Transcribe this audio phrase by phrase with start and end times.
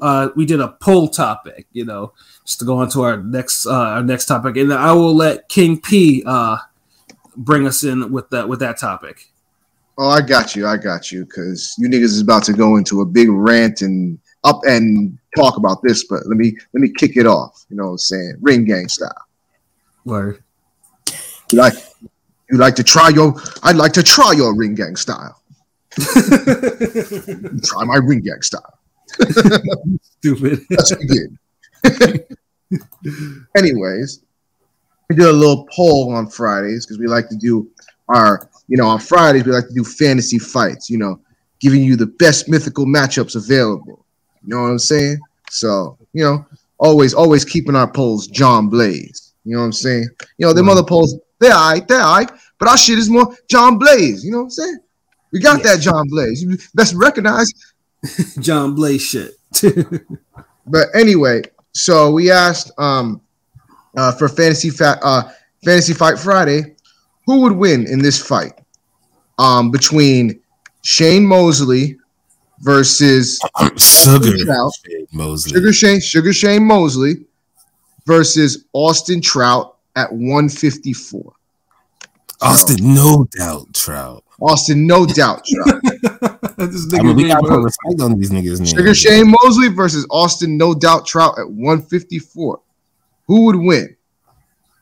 [0.00, 2.12] uh, we did a poll topic, you know,
[2.44, 5.48] just to go on to our next uh, our next topic, and I will let
[5.48, 6.58] King P uh,
[7.36, 9.28] bring us in with that with that topic.
[9.98, 10.66] Oh, I got you.
[10.66, 11.24] I got you.
[11.24, 15.56] Because you niggas is about to go into a big rant and up and talk
[15.56, 16.04] about this.
[16.04, 17.64] But let me let me kick it off.
[17.68, 18.36] You know what I'm saying?
[18.40, 19.10] Ring gang style.
[20.04, 20.42] Word.
[21.50, 21.74] You like
[22.50, 23.34] you like to try your?
[23.62, 25.38] I'd like to try your ring gang style.
[25.98, 28.78] try my ring gang style.
[30.02, 30.60] Stupid.
[30.70, 31.38] Let's begin.
[33.56, 34.24] Anyways,
[35.08, 37.70] we did a little poll on Fridays because we like to do
[38.08, 40.88] our, you know, on Fridays we like to do fantasy fights.
[40.88, 41.20] You know,
[41.60, 44.04] giving you the best mythical matchups available.
[44.42, 45.18] You know what I'm saying?
[45.50, 46.44] So, you know,
[46.78, 49.34] always, always keeping our polls John Blaze.
[49.44, 50.08] You know what I'm saying?
[50.38, 50.72] You know, them mm-hmm.
[50.72, 54.24] other polls, they're all right, they're all right, but our shit is more John Blaze.
[54.24, 54.78] You know what I'm saying?
[55.32, 56.42] We got that John Blaze.
[56.42, 57.52] You best recognize
[58.40, 59.32] John Blaze shit.
[60.64, 63.20] But anyway, so we asked um
[63.96, 65.30] uh for fantasy fa- uh
[65.64, 66.76] fantasy fight Friday,
[67.26, 68.52] who would win in this fight?
[69.40, 70.40] Um between
[70.82, 71.98] Shane Mosley
[72.60, 73.40] versus
[73.76, 74.72] Sugar Trout.
[75.12, 75.52] Mosley.
[75.52, 77.26] Sugar Shane Sugar Shane Mosley
[78.06, 81.32] versus Austin Trout at 154.
[82.42, 84.24] Austin, no doubt, Trout.
[84.40, 85.80] Austin, no doubt, Trout.
[85.82, 88.70] this I nigga mean, we gotta put respect on these niggas' names.
[88.70, 92.60] Sugar Shane Mosley versus Austin No Doubt Trout at 154.
[93.28, 93.96] Who would win?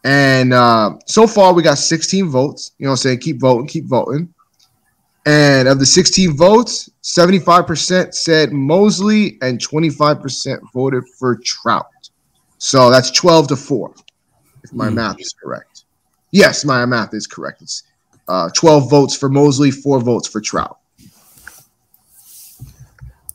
[0.05, 2.73] And uh, so far, we got 16 votes.
[2.79, 3.19] You know what I'm saying?
[3.21, 4.33] Keep voting, keep voting.
[5.27, 11.87] And of the 16 votes, 75% said Mosley and 25% voted for Trout.
[12.57, 13.93] So that's 12 to 4,
[14.65, 14.95] if my Hmm.
[14.95, 15.70] math is correct.
[16.33, 17.63] Yes, my math is correct.
[17.63, 17.83] It's
[18.29, 20.79] uh, 12 votes for Mosley, 4 votes for Trout.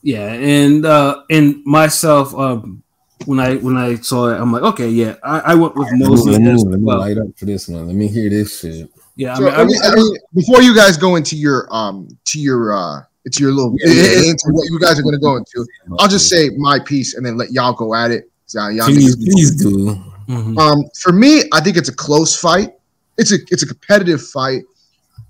[0.02, 2.82] Yeah, and uh and myself, um
[3.24, 5.98] when I when I saw it, I'm like, okay, yeah, I, I went with Let
[5.98, 6.98] me, Mosley let me- as let me well.
[7.00, 7.86] light up for this one.
[7.88, 8.88] Let me hear this shit.
[9.16, 11.66] Yeah, I mean, I, let me- I- I mean, before you guys go into your
[11.74, 14.30] um to your uh into your little Yeah, yeah.
[14.30, 15.66] into what you guys are going to go into,
[15.98, 18.30] I'll just say my piece and then let y'all go at it.
[18.46, 19.96] So y'all please, please do.
[20.28, 20.56] Mhm.
[20.56, 22.74] Um, for me, I think it's a close fight.
[23.18, 24.62] It's a it's a competitive fight.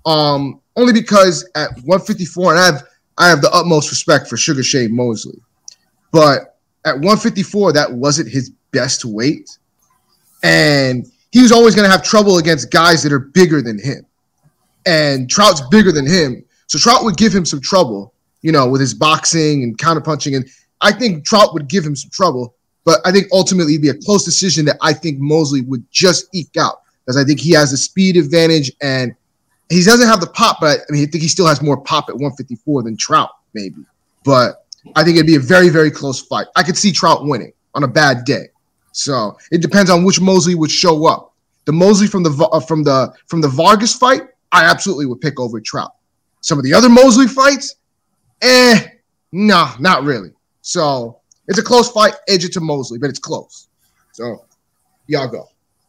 [0.05, 2.83] Um, only because at 154, and I have
[3.17, 5.39] I have the utmost respect for Sugar Shane Mosley,
[6.11, 9.57] but at 154, that wasn't his best weight,
[10.43, 14.05] and he was always going to have trouble against guys that are bigger than him.
[14.85, 18.79] And Trout's bigger than him, so Trout would give him some trouble, you know, with
[18.79, 20.35] his boxing and counterpunching.
[20.35, 20.47] And
[20.81, 22.55] I think Trout would give him some trouble.
[22.85, 26.29] But I think ultimately it'd be a close decision that I think Mosley would just
[26.33, 29.15] eke out because I think he has a speed advantage and
[29.69, 32.09] he doesn't have the pop, but I mean, I think he still has more pop
[32.09, 33.85] at 154 than Trout, maybe.
[34.25, 36.47] But I think it'd be a very, very close fight.
[36.57, 38.47] I could see Trout winning on a bad day.
[38.91, 41.33] So it depends on which Mosley would show up.
[41.63, 45.39] The Mosley from the uh, from the from the Vargas fight, I absolutely would pick
[45.39, 45.93] over Trout.
[46.41, 47.75] Some of the other Mosley fights,
[48.41, 48.85] eh,
[49.31, 50.31] nah, not really.
[50.61, 53.67] So it's a close fight, edge it to Mosley, but it's close.
[54.13, 54.45] So
[55.07, 55.47] y'all go.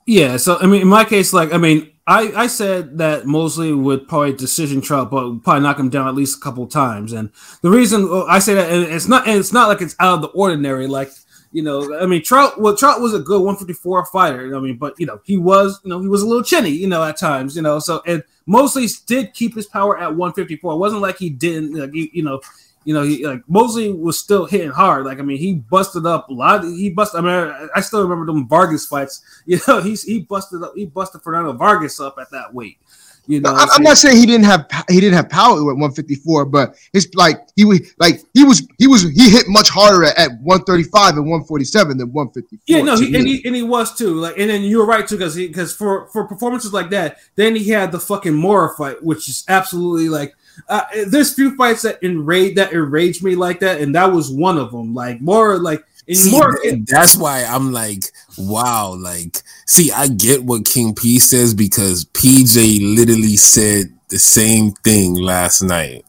[0.09, 0.37] Yeah.
[0.39, 4.09] So I mean, in my case, like, I mean, I I said that Mosley would
[4.09, 7.13] probably decision Trout, but probably knock him down at least a couple times.
[7.13, 7.31] And
[7.63, 10.23] the reason I say that, and it's not, and it's not like it's out of
[10.23, 11.11] the ordinary, like.
[11.51, 12.61] You know, I mean, Trout.
[12.61, 14.55] Well, Trout was a good 154 fighter.
[14.55, 16.87] I mean, but you know, he was, you know, he was a little chinny, you
[16.87, 17.57] know, at times.
[17.57, 20.75] You know, so and Mosley did keep his power at 154.
[20.75, 22.43] It wasn't like he didn't, like, he, you know,
[22.89, 25.05] you know, he like Mosley was still hitting hard.
[25.05, 26.65] Like, I mean, he busted up a lot.
[26.65, 27.21] He busted.
[27.21, 29.21] I mean, I- I still remember them Vargas fights.
[29.45, 30.73] You know, he's he busted up.
[30.75, 32.79] He busted Fernando Vargas up at that weight.
[33.27, 36.47] You know, I, I'm not saying he didn't have he didn't have power at 154,
[36.47, 40.17] but it's like he was like he was he was he hit much harder at,
[40.17, 42.59] at 135 and 147 than 154.
[42.67, 44.15] Yeah, no, he, and he and he was too.
[44.15, 47.19] Like, and then you were right too, because he, because for for performances like that,
[47.37, 50.33] then he had the fucking Mora fight, which is absolutely like.
[50.69, 54.59] Uh, there's few fights that enrage that enraged me like that, and that was one
[54.59, 54.95] of them.
[54.95, 56.59] Like more like See, more.
[56.59, 58.05] th- that's why I'm like,
[58.39, 64.73] wow, like, see, I get what King P says because PJ literally said the same
[64.73, 66.05] thing last night.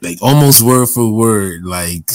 [0.00, 2.10] Like almost word for word, like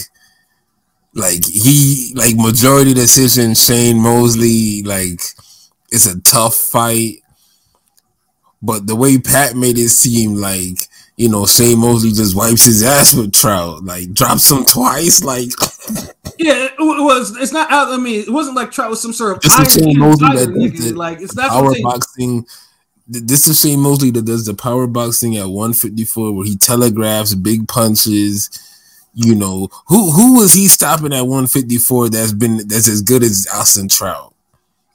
[1.14, 5.22] like he like majority decision, Shane Mosley, like
[5.90, 7.22] it's a tough fight.
[8.62, 12.84] But the way Pat made it seem like, you know, Shane Mosley just wipes his
[12.84, 15.52] ass with Trout, like drops him twice, like
[16.40, 17.36] Yeah, it, was.
[17.38, 17.90] It's not out.
[17.90, 20.50] I mean, it wasn't like Trout was some sort of This is Shane Mosley that
[20.50, 20.80] nigga.
[20.80, 22.46] the Like it's not power boxing.
[23.08, 27.68] This is Shane Mosley that does the power boxing at 154, where he telegraphs big
[27.68, 28.50] punches.
[29.14, 32.10] You know who who was he stopping at 154?
[32.10, 34.34] That's been that's as good as Austin Trout.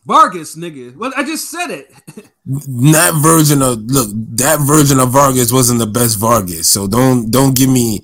[0.04, 0.96] Vargas, nigga.
[0.96, 1.92] Well, I just said it.
[2.46, 6.68] that version of look, that version of Vargas wasn't the best Vargas.
[6.68, 8.00] So don't don't give me.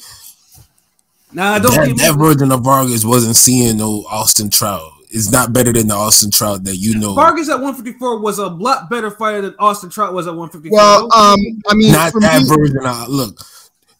[1.33, 4.93] Nah, don't that, that version of Vargas wasn't seeing no Austin Trout.
[5.11, 7.15] It's not better than the Austin Trout that you know.
[7.15, 10.77] Vargas at 154 was a lot better fighter than Austin Trout was at 154.
[10.77, 12.87] Well, um, I mean, not that me, version.
[12.87, 13.41] Of, look,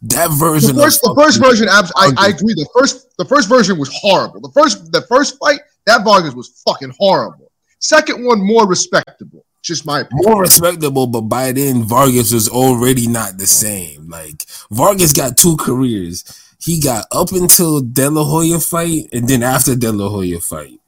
[0.03, 0.77] that version.
[0.77, 2.55] The first, the first version, I, I agree.
[2.55, 4.41] The first, the first version was horrible.
[4.41, 7.48] The first, the first fight, that Vargas was fucking horrible.
[7.79, 9.45] Second one, more respectable.
[9.63, 10.33] Just my opinion.
[10.33, 14.09] more respectable, but by then Vargas was already not the same.
[14.09, 16.25] Like Vargas got two careers.
[16.61, 20.81] He got up until De La Hoya fight, and then after De La Hoya fight.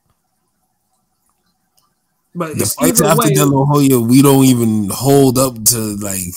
[2.34, 6.34] But the fights after way, De La Hoya, we don't even hold up to like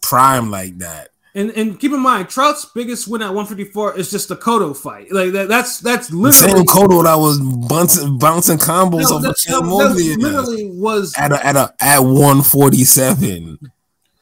[0.00, 1.10] prime like that.
[1.36, 5.10] And and keep in mind, Trout's biggest win at 154 is just the Cotto fight.
[5.10, 9.94] Like that, that's that's literally same Cotto that was bouncing bouncing combos no, over.
[9.94, 13.58] Literally was at a, at a at 147.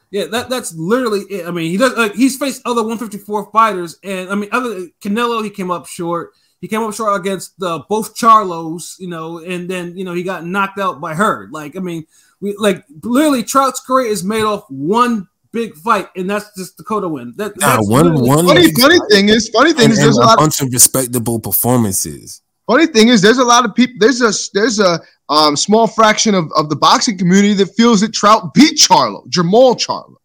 [0.09, 1.47] Yeah, that that's literally it.
[1.47, 1.95] I mean, he does.
[1.95, 6.33] Like, he's faced other 154 fighters, and I mean, other Canelo, he came up short.
[6.61, 10.23] He came up short against the both Charlos, you know, and then you know he
[10.23, 11.51] got knocked out by Hurd.
[11.51, 12.07] Like, I mean,
[12.41, 16.83] we like literally Trout's career is made off one big fight, and that's just the
[16.83, 17.33] Cotto win.
[17.37, 20.35] That, nah, one one funny, funny thing is, funny thing and, is, there's a, a
[20.35, 22.41] bunch of respectable performances.
[22.67, 23.95] Funny thing is, there's a lot of people.
[23.99, 28.13] There's a there's a um, small fraction of, of the boxing community that feels that
[28.13, 30.15] Trout beat Charlo, Jermall Charlo.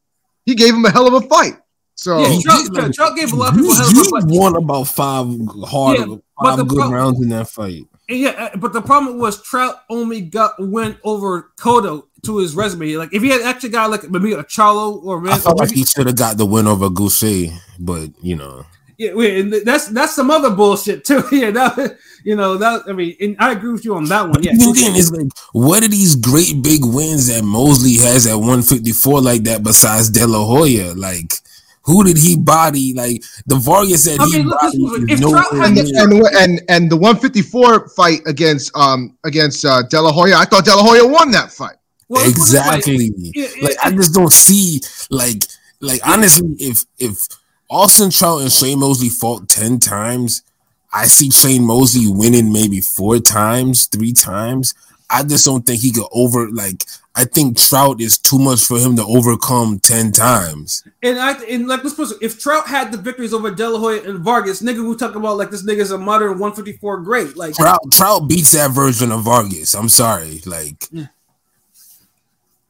[0.45, 1.59] He gave him a hell of a fight.
[1.95, 4.25] So yeah, Trout, Trout gave a lot of people a hell of a fight.
[4.27, 5.27] won about five
[5.65, 7.83] hard, yeah, five good pro- rounds in that fight.
[8.09, 12.97] Yeah, uh, but the problem was Trout only got went over Cotto to his resume.
[12.97, 15.85] Like if he had actually got like maybe a Charlo or I felt like he
[15.85, 18.65] should have got the win over Gausha, but you know.
[18.97, 21.23] Yeah, wait, that's that's some other bullshit too.
[21.33, 24.43] Yeah, that you know that I mean, and I agree with you on that one.
[24.43, 29.21] Yeah, again, it's like what are these great big wins that Mosley has at 154
[29.21, 30.95] like that besides De La Hoya?
[30.95, 31.33] Like
[31.89, 32.93] who did he body?
[32.93, 35.21] Like the Vargas said I he mean, bodied.
[35.21, 40.37] No and, and, and, and the 154 fight against um against uh, De La Hoya,
[40.37, 41.77] I thought De La Hoya won that fight.
[42.09, 43.11] Well, exactly.
[43.11, 45.45] Like, like I just don't see like
[45.81, 47.27] like honestly, if if
[47.71, 50.43] Austin Trout and Shane Mosley fought ten times,
[50.93, 54.75] I see Shane Mosley winning maybe four times, three times.
[55.11, 56.85] I just don't think he could over like.
[57.15, 60.85] I think Trout is too much for him to overcome ten times.
[61.03, 64.03] And I and like let's put if Trout had the victories over De La Hoya
[64.09, 67.37] and Vargas, nigga, we talk about like this nigga's a modern 154 great.
[67.37, 69.75] Like Trout, Trout beats that version of Vargas.
[69.75, 70.87] I'm sorry, like.
[70.91, 71.07] Yeah.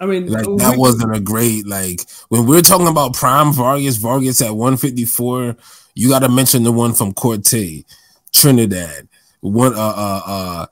[0.01, 3.97] I mean, like that we, wasn't a great like when we're talking about prime Vargas,
[3.97, 5.57] Vargas at 154.
[5.95, 7.85] You got to mention the one from Corte,
[8.33, 9.09] Trinidad,
[9.41, 10.67] one uh uh uh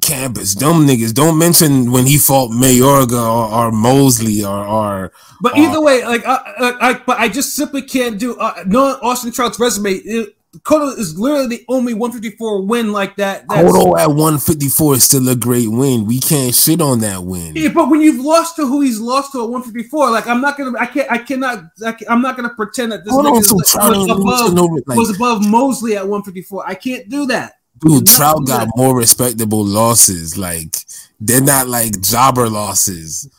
[0.00, 0.58] Campas.
[0.58, 1.14] Dumb niggas.
[1.14, 5.12] Don't mention when he fought Mayorga or, or Mosley or or.
[5.40, 6.40] But either or, way, like I,
[6.80, 8.36] I, but I just simply can't do.
[8.36, 13.46] Uh, knowing Austin Trout's resume, it, Cotto is literally the only 154 win like that.
[13.46, 16.06] Cotto at 154 is still a great win.
[16.06, 17.54] We can't shit on that win.
[17.54, 20.58] Yeah, but when you've lost to who he's lost to at 154, like I'm not
[20.58, 23.54] gonna, I can't, I cannot, I am not gonna pretend that this Hold on, so
[23.54, 26.66] was, above, like, was above Mosley at 154.
[26.66, 27.54] I can't do that.
[27.78, 28.72] Dude, Trout got that.
[28.76, 30.36] more respectable losses.
[30.36, 30.74] Like
[31.20, 33.30] they're not like jobber losses.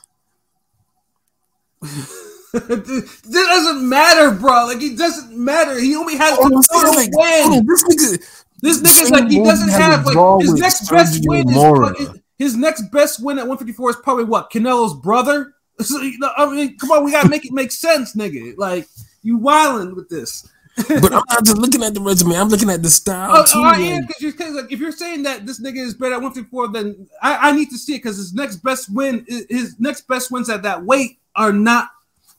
[2.53, 4.65] It doesn't matter, bro.
[4.65, 5.79] Like it doesn't matter.
[5.79, 7.43] He only has oh, total like, win.
[7.46, 12.10] Oh, this nigga, this nigga's like he doesn't have like his next best win is
[12.38, 15.53] his next best win at 154 is probably what Canelo's brother.
[15.81, 18.55] So, I mean, come on, we gotta make it make sense, nigga.
[18.55, 18.88] Like
[19.24, 20.48] you wilding with this.
[20.75, 22.36] but I'm not just looking at the resume.
[22.36, 23.31] I'm looking at the style.
[23.34, 25.96] Oh, oh too, oh I am because like, if you're saying that this nigga is
[25.96, 29.25] better at 154, then I, I need to see it because his next best win,
[29.27, 31.89] his next best wins at that weight are not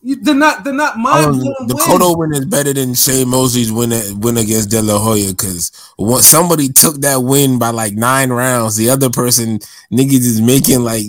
[0.02, 0.64] they're not.
[0.64, 3.90] They're not mind The Cotto win is better than Shane Mosley's win
[4.21, 5.71] win against De La Hoya because
[6.21, 8.76] somebody took that win by like nine rounds.
[8.76, 9.61] The other person
[9.92, 11.06] niggas is making like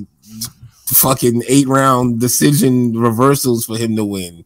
[0.85, 4.45] fucking eight round decision reversals for him to win.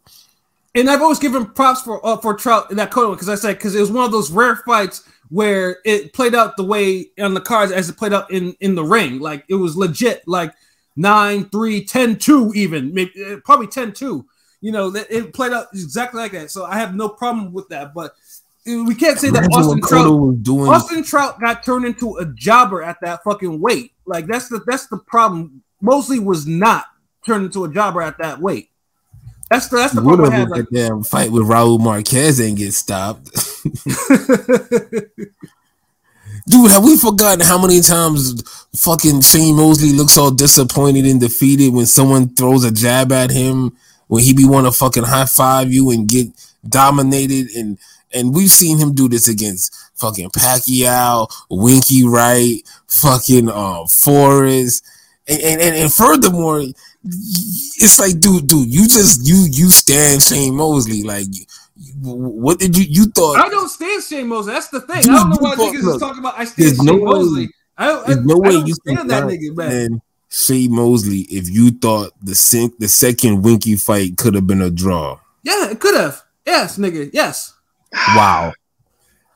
[0.75, 3.57] And I've always given props for uh, for Trout in that Cotto because I said
[3.57, 7.33] because it was one of those rare fights where it played out the way on
[7.33, 9.19] the cards as it played out in in the ring.
[9.19, 10.25] Like it was legit.
[10.25, 10.53] Like
[10.97, 14.25] 9 3 10 2 even maybe uh, probably 10 2
[14.61, 16.51] you know, it played out exactly like that.
[16.51, 17.93] So I have no problem with that.
[17.93, 18.15] But
[18.65, 20.69] we can't say that Austin Trout, doing...
[20.69, 23.93] Austin Trout got turned into a jobber at that fucking weight.
[24.05, 25.63] Like that's the that's the problem.
[25.81, 26.85] Mosley was not
[27.25, 28.69] turned into a jobber at that weight.
[29.49, 30.49] That's the that's the problem I had.
[30.49, 33.31] Like, damn fight with Raul Marquez and get stopped.
[36.49, 38.41] Dude, have we forgotten how many times
[38.75, 43.75] fucking Shane Mosley looks all disappointed and defeated when someone throws a jab at him
[44.07, 46.27] when he be want to fucking high five you and get
[46.67, 47.77] dominated and
[48.13, 54.85] and we've seen him do this against fucking Pacquiao, Winky Wright, fucking uh, Forrest,
[55.27, 56.61] and, and and, furthermore,
[57.03, 61.27] it's like, dude, dude, you just you you stand Shane Mosley like.
[61.99, 63.37] What did you you thought?
[63.37, 64.53] I don't stand Shane Mosley.
[64.53, 65.01] That's the thing.
[65.01, 66.39] Dude, I don't know why niggas look, is talking about.
[66.39, 67.47] I stand Shane no Mosley.
[67.47, 70.01] Way, I, there's I, no way you stand that nigga, man.
[70.29, 74.69] Shane Mosley if you thought the sink the second Winky fight could have been a
[74.69, 75.19] draw.
[75.43, 76.21] Yeah, it could have.
[76.45, 77.09] Yes, nigga.
[77.13, 77.55] Yes.
[77.93, 78.53] Wow.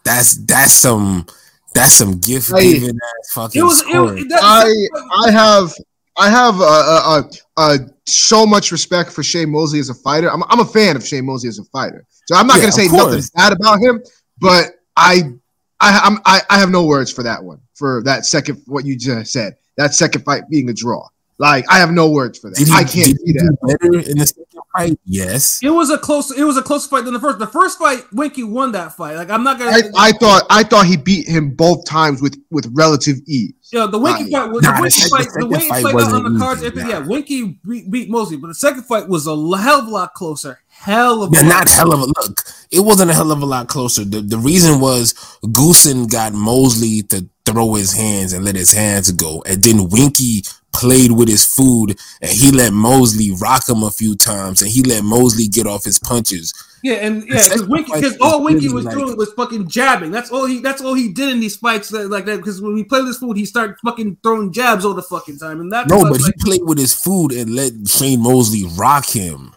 [0.04, 1.26] That's that's some
[1.74, 3.60] that's some gift giving ass fucking.
[3.60, 5.74] It was, it was, I I have
[6.18, 7.24] I have uh, uh,
[7.58, 10.30] uh, so much respect for Shane Mosley as a fighter.
[10.30, 12.72] I'm, I'm a fan of Shane Mosley as a fighter, so I'm not yeah, going
[12.74, 14.04] to say nothing bad about him.
[14.40, 15.32] But I
[15.80, 18.98] I I'm, I I have no words for that one for that second what you
[18.98, 19.56] just said.
[19.82, 21.08] That second fight being a draw.
[21.42, 22.60] Like I have no words for that.
[22.60, 23.58] He, I can't see that.
[23.64, 25.60] Better in the second fight, yes.
[25.64, 26.30] It was a close.
[26.38, 27.40] It was a close fight than the first.
[27.40, 29.16] The first fight, Winky won that fight.
[29.16, 29.72] Like I'm not gonna.
[29.72, 30.44] I, I thought.
[30.52, 33.54] I thought he beat him both times with with relative ease.
[33.74, 34.52] Yeah, the Winky fight.
[34.52, 35.28] Was, nah, the Winky fight.
[35.34, 36.64] The, Winky fight, fight on the cards.
[36.64, 39.90] Easy, yeah, Winky beat, beat Mosley, but the second fight was a hell of a
[39.90, 40.60] lot closer.
[40.82, 42.42] Hell of yeah, not hell of a look.
[42.72, 44.04] It wasn't a hell of a lot closer.
[44.04, 49.12] The the reason was Goossen got Mosley to throw his hands and let his hands
[49.12, 50.42] go, and then Winky
[50.74, 54.82] played with his food and he let Mosley rock him a few times and he
[54.84, 56.54] let Mosley get off his punches.
[56.82, 60.10] Yeah, and yeah, because Winky, because all Winky was like, doing was fucking jabbing.
[60.10, 60.62] That's all he.
[60.62, 62.38] That's all he did in these fights that, like that.
[62.38, 65.38] Because when he played with his food, he started fucking throwing jabs all the fucking
[65.38, 65.62] time.
[65.62, 69.06] And that no, but like, he played with his food and let Shane Mosley rock
[69.06, 69.54] him.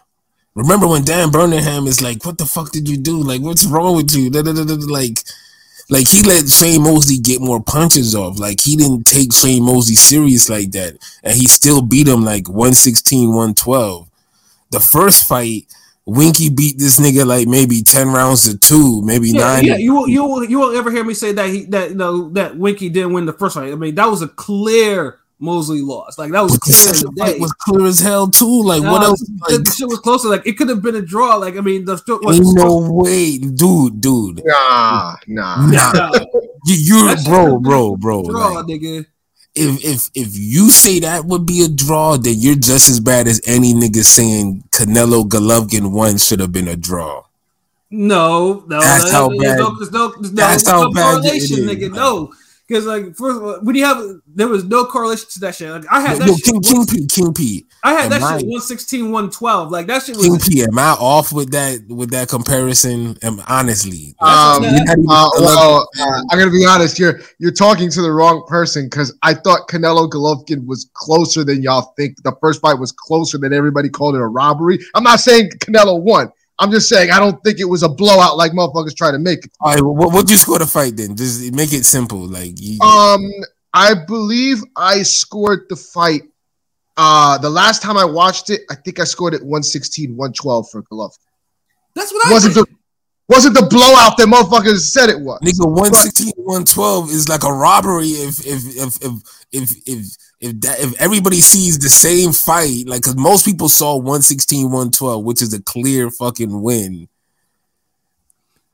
[0.55, 3.21] Remember when Dan Birmingham is like, "What the fuck did you do?
[3.21, 5.19] Like, what's wrong with you?" Like,
[5.89, 8.39] like he let Shane Mosley get more punches off.
[8.39, 10.97] Like he didn't take Shane Mosley serious like that.
[11.23, 14.09] And he still beat him like 116, 112.
[14.71, 15.67] The first fight,
[16.05, 19.65] Winky beat this nigga like maybe 10 rounds to two, maybe yeah, nine.
[19.65, 21.95] Yeah, you will you will you won't ever hear me say that he that you
[21.95, 23.71] know that Winky didn't win the first fight.
[23.71, 26.17] I mean, that was a clear Mosley lost.
[26.17, 26.93] Like that was clear.
[26.93, 28.63] The fight was clear as hell too.
[28.63, 29.21] Like what else?
[29.49, 30.29] Like, the shit was closer.
[30.29, 31.35] Like it could have been a draw.
[31.35, 34.41] Like I mean, the was, ain't no way, dude, dude.
[34.45, 36.11] Nah, nah, nah.
[36.65, 38.23] you, are bro, bro, bro.
[38.23, 39.05] Draw, like, nigga.
[39.55, 43.27] If if if you say that would be a draw, then you're just as bad
[43.27, 47.23] as any nigga saying Canelo Golovkin one should have been a draw.
[47.91, 49.39] No, no, that's no, how bad.
[49.39, 51.93] There's no, there's no, that's how bad correlation, nigga.
[51.93, 52.33] No.
[52.67, 55.69] Because like first of all, when you have there was no correlation to that shit.
[55.69, 56.45] Like I had that Yo, shit.
[56.45, 57.65] King, King P, King P.
[57.83, 59.71] I had that I, shit 116, 112.
[59.71, 60.63] Like that shit was King P.
[60.63, 63.17] Am I off with that with that comparison?
[63.21, 64.15] Am honestly.
[64.19, 66.97] Um, uh, well, uh, I'm gonna be honest.
[66.97, 71.61] You're you're talking to the wrong person because I thought Canelo Golovkin was closer than
[71.61, 72.23] y'all think.
[72.23, 74.79] The first fight was closer than everybody called it a robbery.
[74.95, 76.31] I'm not saying Canelo won.
[76.57, 79.45] I'm just saying I don't think it was a blowout like motherfuckers try to make
[79.45, 79.51] it.
[79.59, 81.15] All right, what would you score the fight then?
[81.15, 82.19] Just make it simple.
[82.19, 82.79] Like you...
[82.81, 83.29] um,
[83.73, 86.23] I believe I scored the fight.
[86.97, 90.83] Uh, the last time I watched it, I think I scored it 116, 112 for
[90.83, 91.19] Golovkin.
[91.93, 92.69] That's what I wasn't think.
[92.69, 92.75] the
[93.27, 95.39] wasn't the blowout that motherfuckers said it was.
[95.41, 99.13] Nigga, 116, 112 is like a robbery if if if if
[99.51, 103.95] if if if that if everybody sees the same fight, like because most people saw
[103.95, 107.07] 116, 112, which is a clear fucking win.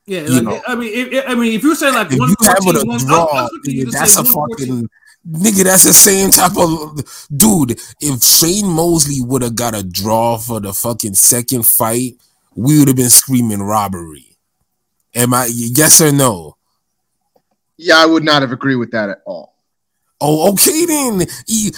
[0.04, 2.98] Yeah, like, I mean, if, I mean, if you say like if 114, you have
[2.98, 4.88] a draw, nigga, that's a fucking
[5.30, 5.64] nigga.
[5.64, 7.78] That's the same type of dude.
[8.00, 12.16] If Shane Mosley would have got a draw for the fucking second fight,
[12.56, 14.36] we would have been screaming robbery.
[15.14, 16.56] Am I yes or no?
[17.76, 19.51] Yeah, I would not have agreed with that at all.
[20.24, 21.26] Oh, okay then.
[21.48, 21.72] He,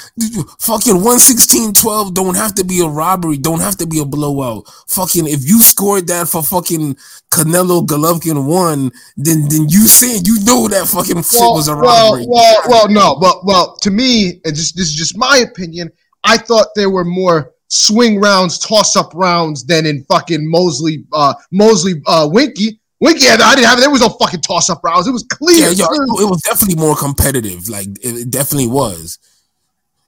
[0.61, 4.69] fucking 116 12 don't have to be a robbery, don't have to be a blowout.
[4.89, 6.97] Fucking if you scored that for fucking
[7.33, 11.75] Canelo Golovkin one, then then you saying you know that fucking well, shit was a
[11.75, 12.27] robbery.
[12.29, 15.91] Well, well, well, no, but well, to me, and just this is just my opinion.
[16.25, 21.33] I thought there were more swing rounds, toss up rounds than in fucking Mosley, uh,
[21.51, 22.79] Mosley, uh, Winky.
[23.05, 23.83] Winky, I didn't have it.
[23.83, 25.07] There was no fucking toss up rounds.
[25.07, 25.69] It was clear.
[25.69, 27.69] Yeah, it was definitely more competitive.
[27.69, 29.19] Like it definitely was.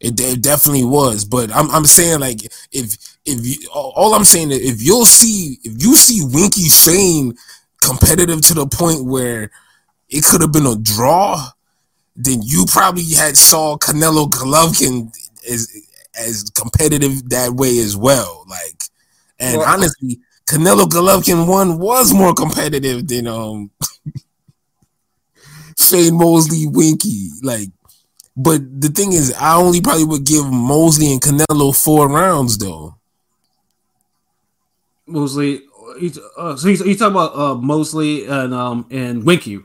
[0.00, 1.26] It, it, definitely was.
[1.26, 5.58] But I'm I'm saying like if if you all I'm saying is if you'll see
[5.62, 7.34] if you see Winky Shane
[7.82, 9.50] competitive to the point where
[10.08, 11.50] it could have been a draw,
[12.16, 15.14] then you probably had saw Canelo Golovkin
[15.46, 15.68] as
[16.18, 18.46] as competitive that way as well.
[18.48, 18.84] Like
[19.38, 23.70] And well, honestly, Canelo Golovkin one was more competitive than um
[25.78, 27.30] Shane Mosley Winky.
[27.42, 27.68] Like,
[28.36, 32.94] but the thing is, I only probably would give Mosley and Canelo four rounds though.
[35.06, 35.62] Mosley,
[36.36, 39.60] uh, so you, talking about uh, Mosley and um and Winky?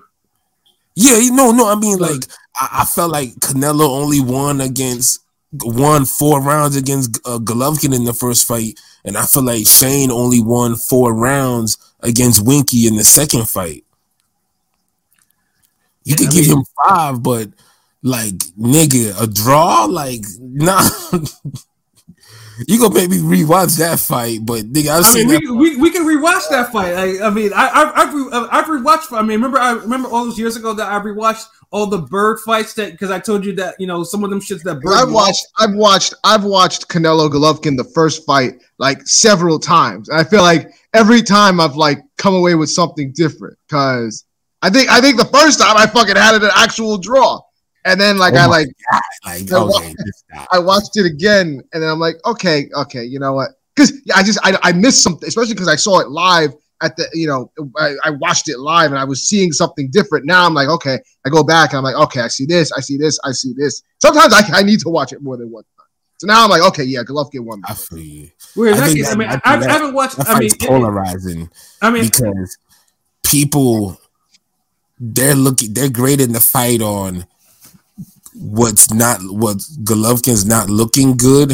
[0.95, 1.69] Yeah, no, no.
[1.69, 5.19] I mean, like I, I felt like Canelo only won against
[5.53, 10.12] won four rounds against uh, Golovkin in the first fight, and I feel like Shane
[10.12, 13.84] only won four rounds against Winky in the second fight.
[16.03, 17.50] You could give him five, but
[18.01, 20.84] like nigga, a draw, like nah.
[22.67, 25.91] you gonna make maybe rewatch that fight, but nigga, I've I mean, we, we, we,
[25.91, 26.96] can rewatch that fight.
[26.96, 29.15] I, I mean, I, I, I've, I've rewatched.
[29.15, 32.40] I mean, remember, I remember all those years ago that I rewatched all the bird
[32.40, 34.94] fights that because I told you that you know some of them shits that bird.
[34.94, 40.10] I've watched, I've watched, I've watched Canelo Golovkin the first fight like several times.
[40.10, 44.25] I feel like every time I've like come away with something different because
[44.62, 47.40] I think I think the first time I fucking had it an actual draw.
[47.84, 48.68] And then like oh I like,
[49.25, 49.96] like okay,
[50.51, 53.51] I watched it again and then I'm like, okay, okay, you know what?
[53.75, 57.07] Because I just I, I missed something, especially because I saw it live at the
[57.13, 60.25] you know I, I, watched it live and I was seeing something different.
[60.25, 62.81] Now I'm like, okay, I go back and I'm like, okay, I see this, I
[62.81, 63.83] see this, I see this.
[64.00, 65.85] Sometimes I, I need to watch it more than one time.
[66.17, 67.61] So now I'm like, okay, yeah, Golovkin won.
[67.67, 68.29] I feel you.
[68.55, 70.17] Where I, I mean, I, I, I haven't watched.
[70.19, 71.50] I mean, polarizing.
[71.81, 72.57] I mean, because
[73.23, 73.97] people
[75.00, 77.25] they're looking they're grading the fight on
[78.35, 81.53] what's not what Golovkin's not looking good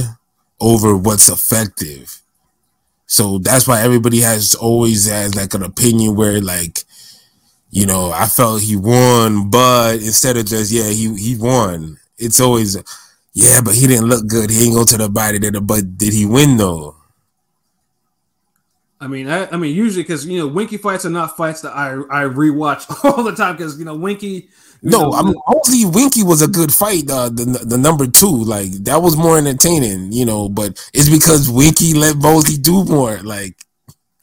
[0.60, 2.22] over what's effective.
[3.08, 6.84] So that's why everybody has always has like an opinion where like,
[7.72, 11.98] you know, I felt he won, but instead of just yeah, he he won.
[12.18, 12.78] It's always
[13.34, 14.50] yeah, but he didn't look good.
[14.50, 15.40] He ain't go to the body.
[15.40, 16.96] Did but did he win though?
[19.00, 21.76] I mean, I, I mean, usually because you know, Winky fights are not fights that
[21.76, 24.50] I I rewatch all the time because you know, Winky.
[24.82, 27.10] No, I mean, only Winky was a good fight.
[27.10, 30.50] Uh, the the number two, like that was more entertaining, you know.
[30.50, 33.18] But it's because Winky let Mosley do more.
[33.18, 33.56] Like,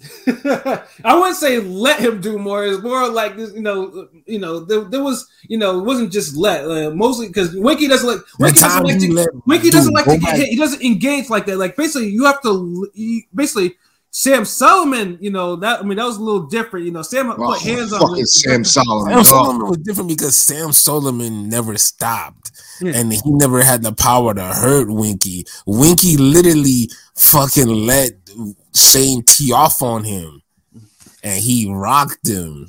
[0.26, 2.64] I wouldn't say let him do more.
[2.64, 6.12] It's more like this, you know, you know, there, there was, you know, it wasn't
[6.12, 10.06] just let uh, mostly because Winky doesn't like Winky doesn't like to, Winky doesn't like
[10.06, 10.48] to get hit.
[10.48, 11.58] He doesn't engage like that.
[11.58, 12.88] Like basically, you have to
[13.34, 13.76] basically
[14.16, 16.86] Sam Solomon, you know that I mean that was a little different.
[16.86, 18.24] You know, Sam oh, put hands on him.
[18.26, 19.12] Sam Solomon.
[19.12, 22.92] Sam Solomon was different because Sam Solomon never stopped, yeah.
[22.94, 25.46] and he never had the power to hurt Winky.
[25.66, 28.12] Winky literally fucking let
[28.72, 30.42] Shane tee off on him,
[31.24, 32.68] and he rocked him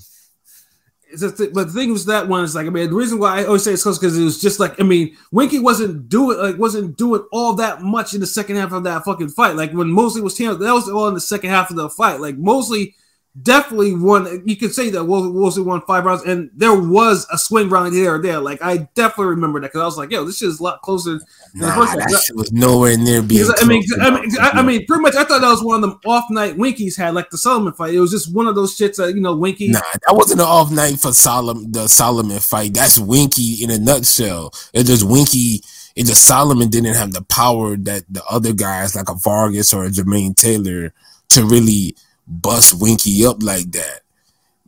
[1.22, 3.64] but the thing was that one is like I mean the reason why I always
[3.64, 6.98] say it's close because it was just like I mean Winky wasn't doing like wasn't
[6.98, 9.56] doing all that much in the second half of that fucking fight.
[9.56, 12.20] Like when Mosley was here, that was all in the second half of the fight.
[12.20, 12.96] Like Mosley
[13.42, 14.44] definitely won.
[14.46, 18.16] You could say that Mosley won five rounds, and there was a swing round here
[18.16, 18.40] or there.
[18.40, 20.82] Like I definitely remember that because I was like, "Yo, this shit is a lot
[20.82, 21.20] closer."
[21.54, 23.46] Nah, that shit was nowhere near being.
[23.58, 25.16] I mean, I mean, I, I, mean, pretty much.
[25.16, 27.94] I thought that was one of them off night Winkies had, like the Solomon fight.
[27.94, 29.70] It was just one of those shits that you know, Winky.
[29.70, 31.72] Nah, that wasn't an off night for Solomon.
[31.72, 32.74] The Solomon fight.
[32.74, 34.52] That's Winky in a nutshell.
[34.74, 35.62] It's just Winky.
[35.96, 39.86] It just Solomon didn't have the power that the other guys like a Vargas or
[39.86, 40.94] a Jermain Taylor
[41.30, 41.96] to really
[42.28, 44.02] bust Winky up like that.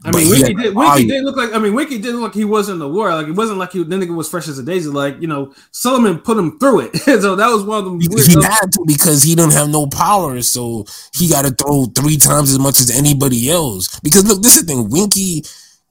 [0.06, 0.76] I mean, Winky did.
[0.76, 1.54] Winky did look like.
[1.54, 3.14] I mean, Winky didn't look like he was in the war.
[3.14, 3.84] Like it wasn't like he.
[3.84, 4.90] Then was fresh as a daisy.
[4.90, 6.96] Like you know, Solomon put him through it.
[7.22, 8.00] so that was one of them.
[8.00, 10.42] He, he had to because he didn't have no power.
[10.44, 14.00] So he got to throw three times as much as anybody else.
[14.02, 14.90] Because look, this is the thing.
[14.90, 15.44] Winky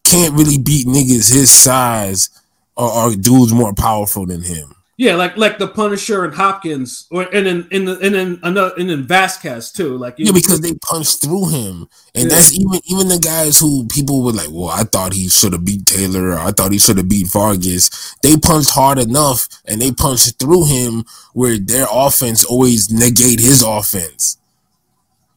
[0.05, 2.31] can't really beat niggas his size
[2.77, 4.76] or, or dudes more powerful than him.
[4.99, 8.75] Yeah, like like the Punisher and Hopkins, or and then in the and then another
[8.79, 9.99] and then Vasquez too.
[9.99, 12.29] Like yeah, because they punched through him, and yeah.
[12.31, 15.67] that's even even the guys who people were like, well, I thought he should have
[15.67, 18.15] beat Taylor, or I thought he should have beat Vargas.
[18.23, 21.05] They punched hard enough, and they punched through him
[21.35, 24.39] where their offense always negate his offense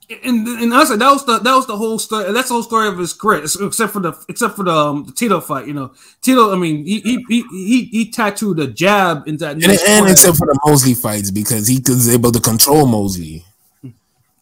[0.09, 2.31] and and honestly, that was the that was the whole story.
[2.31, 5.11] That's the whole story of his career, except for the except for the, um, the
[5.11, 5.67] Tito fight.
[5.67, 5.91] You know,
[6.21, 6.51] Tito.
[6.51, 9.51] I mean, he he he, he tattooed a jab into that.
[9.53, 13.45] And, and except for the Mosley fights, because he was able to control Mosley.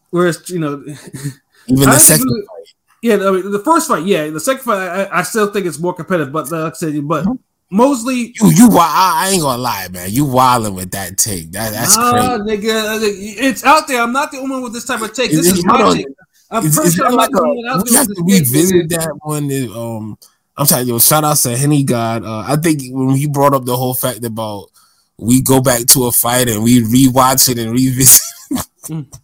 [0.09, 0.83] Whereas you know,
[1.67, 2.73] even the second fight.
[3.01, 5.79] Yeah, I mean, the first fight, yeah, the second fight, I, I still think it's
[5.79, 6.31] more competitive.
[6.31, 7.33] But like I said, but mm-hmm.
[7.69, 10.09] Mosley, you you I, ain't gonna lie, man.
[10.09, 11.51] You wilding with that take.
[11.51, 12.99] That that's nah, crazy, nigga.
[13.01, 14.01] It's out there.
[14.01, 15.31] I'm not the only one with this type of take.
[15.31, 16.05] This is, is my take.
[16.49, 17.43] I'm is, pretty sure I'm like a,
[17.83, 19.51] we have to revisit that one.
[19.75, 20.17] Um,
[20.55, 22.23] I'm telling you, shout out to Henny God.
[22.23, 24.69] Uh, I think when he brought up the whole fact about
[25.17, 28.21] we go back to a fight and we rewatch it and revisit.
[28.85, 29.19] mm.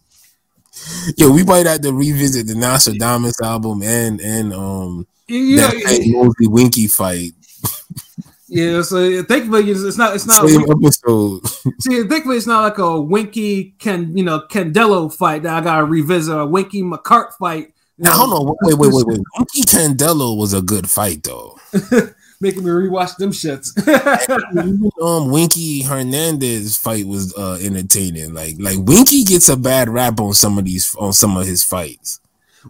[1.16, 6.12] Yo, we might have to revisit the Nastradamus album and and um Yeah, that yeah,
[6.12, 7.32] Mosley Winky fight.
[8.54, 8.82] Yeah.
[8.82, 10.14] So thankfully, it's it's not.
[10.14, 10.48] It's not.
[10.48, 11.46] Same episode.
[11.80, 15.84] See, thankfully, it's not like a Winky can you know Candelo fight that I gotta
[15.84, 17.74] revisit a Winky McKart fight.
[17.98, 19.20] Now know, hold on, wait, wait, wait, wait.
[19.38, 21.58] Winky Candelo was a good fight though.
[22.40, 23.72] making me rewatch them shits.
[25.00, 28.34] Um, Winky Hernandez fight was uh entertaining.
[28.34, 31.64] Like like Winky gets a bad rap on some of these on some of his
[31.64, 32.20] fights.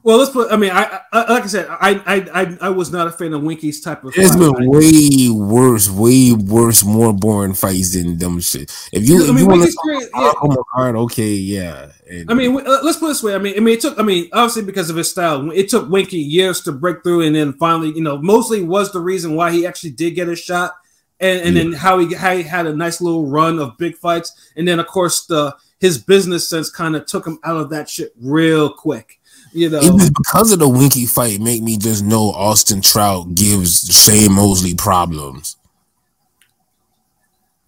[0.03, 0.51] Well, let's put.
[0.53, 3.33] I mean, I, I like I said, I, I I I was not a fan
[3.33, 4.13] of Winky's type of.
[4.17, 8.73] It's been way worse, way worse, more boring fights than dumb shit.
[8.93, 10.21] If you I if mean, you want Winky's to yeah.
[10.21, 11.93] on card, okay, yeah.
[12.09, 13.35] And- I mean, uh, let's put it this way.
[13.35, 13.99] I mean, I mean, it took.
[13.99, 17.37] I mean, obviously because of his style, it took Winky years to break through, and
[17.37, 20.73] then finally, you know, mostly was the reason why he actually did get a shot,
[21.21, 24.33] and, and then how he how he had a nice little run of big fights,
[24.57, 27.89] and then of course the his business sense kind of took him out of that
[27.89, 29.21] shit real quick.
[29.55, 33.35] You know, it was because of the Winky fight, make me just know Austin Trout
[33.35, 35.57] gives Shane Mosley problems.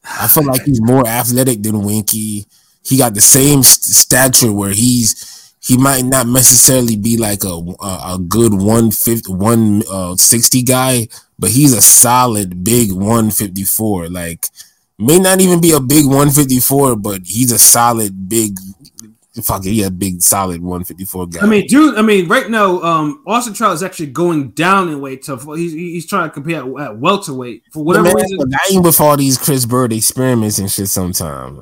[0.05, 2.47] I feel like he's more athletic than Winky.
[2.85, 7.49] He got the same st- stature where he's he might not necessarily be like a
[7.81, 14.09] a, a good 150 160 uh, guy, but he's a solid big 154.
[14.09, 14.47] Like
[14.99, 18.59] may not even be a big 154, but he's a solid big
[19.43, 21.41] fuck it, he a big solid 154 guy.
[21.43, 21.97] I mean, dude.
[21.97, 25.23] I mean, right now, um, Austin Trout is actually going down in weight.
[25.25, 28.55] To he's he's trying to compete at, at welterweight for whatever man, reason.
[28.55, 31.59] I ain't with all these Chris Byrd experiments and shit sometimes.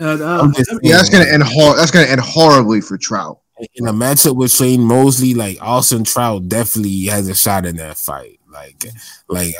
[0.00, 3.40] Uh, uh, Yeah, that's gonna end hor- That's gonna end horribly for Trout.
[3.74, 7.98] in a matchup with Shane Mosley, like Austin Trout definitely has a shot in that
[7.98, 8.38] fight.
[8.50, 8.86] Like,
[9.28, 9.54] like,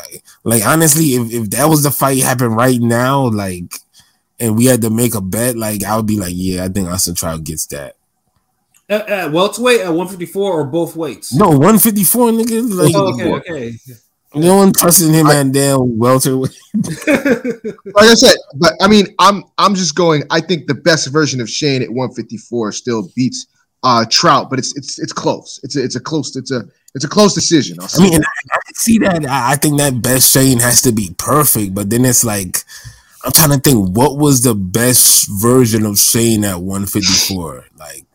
[0.45, 3.75] like honestly, if, if that was the fight happen right now, like,
[4.41, 6.89] and we had to make a bet, like I would be like, yeah, I think
[6.89, 7.97] Austin Trout gets that.
[8.89, 11.35] at, at welterweight at 154 or both weights.
[11.35, 12.71] No, 154, nigga.
[12.75, 13.75] Like, Oh, okay, okay.
[14.35, 16.57] no one trusting him at damn welterweight.
[17.95, 20.23] Like I said, but I mean, I'm I'm just going.
[20.31, 23.47] I think the best version of Shane at 154 still beats
[23.83, 25.59] uh Trout, but it's it's it's close.
[25.63, 26.37] It's a, it's a close.
[26.37, 27.79] It's a it's a close decision.
[27.81, 29.27] I'll I mean, I, I can see that.
[29.27, 32.65] I, I think that best Shane has to be perfect, but then it's like
[33.29, 37.67] I'm trying to think what was the best version of Shane at 154.
[37.79, 38.07] Like,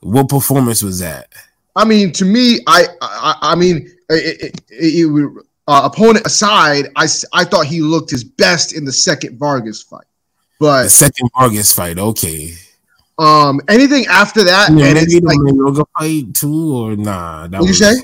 [0.00, 1.28] what performance was that?
[1.74, 7.08] I mean, to me, I I, I mean, it, it, it, uh, opponent aside, I
[7.32, 10.04] I thought he looked his best in the second Vargas fight,
[10.60, 12.52] The but second Vargas fight, okay.
[13.18, 17.46] um, anything after that, Yeah, and maybe it's the like, fight too, or nah?
[17.46, 17.94] That what you say?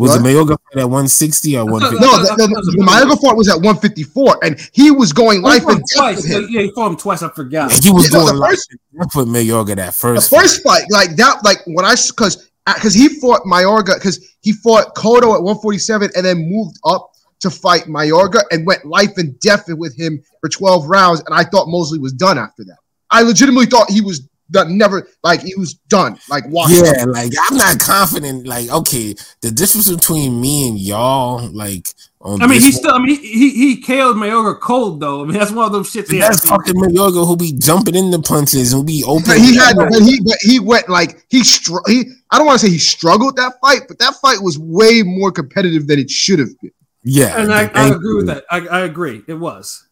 [0.00, 0.22] Was What?
[0.22, 2.00] the Mayorga fight at 160 or 150?
[2.06, 5.68] No, the, the, the Mayorga fight was at 154, and he was going life he
[5.72, 6.16] and death twice.
[6.16, 6.46] with him.
[6.48, 7.22] Yeah, he fought him twice.
[7.22, 7.70] I forgot.
[7.72, 8.74] He was Yeah, no, going the like first-
[9.12, 10.30] for Mayorga that The first.
[10.30, 14.52] first fight, like that, like when I because because uh, he fought Mayorga because he
[14.52, 17.10] fought Cotto at 147 and then moved up
[17.40, 21.44] to fight Mayorga and went life and death with him for 12 rounds, and I
[21.44, 22.76] thought Mosley was done after that.
[23.10, 26.96] I legitimately thought he was done, never like he was done, like washed up.
[26.96, 28.46] Yeah, like I'm not confident.
[28.46, 31.88] Like, okay, the difference between me and y'all, like,
[32.22, 32.92] I mean, he still.
[32.92, 35.22] I mean, he he, he KO'd Mayorga cold though.
[35.22, 36.08] I mean, that's one of those shits.
[36.08, 39.24] one, Yeah, that's fucking Mayorga who be jumping in the punches and be open.
[39.26, 42.04] But he had, but he, but he went like he, str- he.
[42.30, 45.32] I don't want to say he struggled that fight, but that fight was way more
[45.32, 46.72] competitive than it should have been.
[47.04, 48.44] yeah, and I, I thank agree with that.
[48.50, 49.22] I, I agree.
[49.26, 49.86] It was.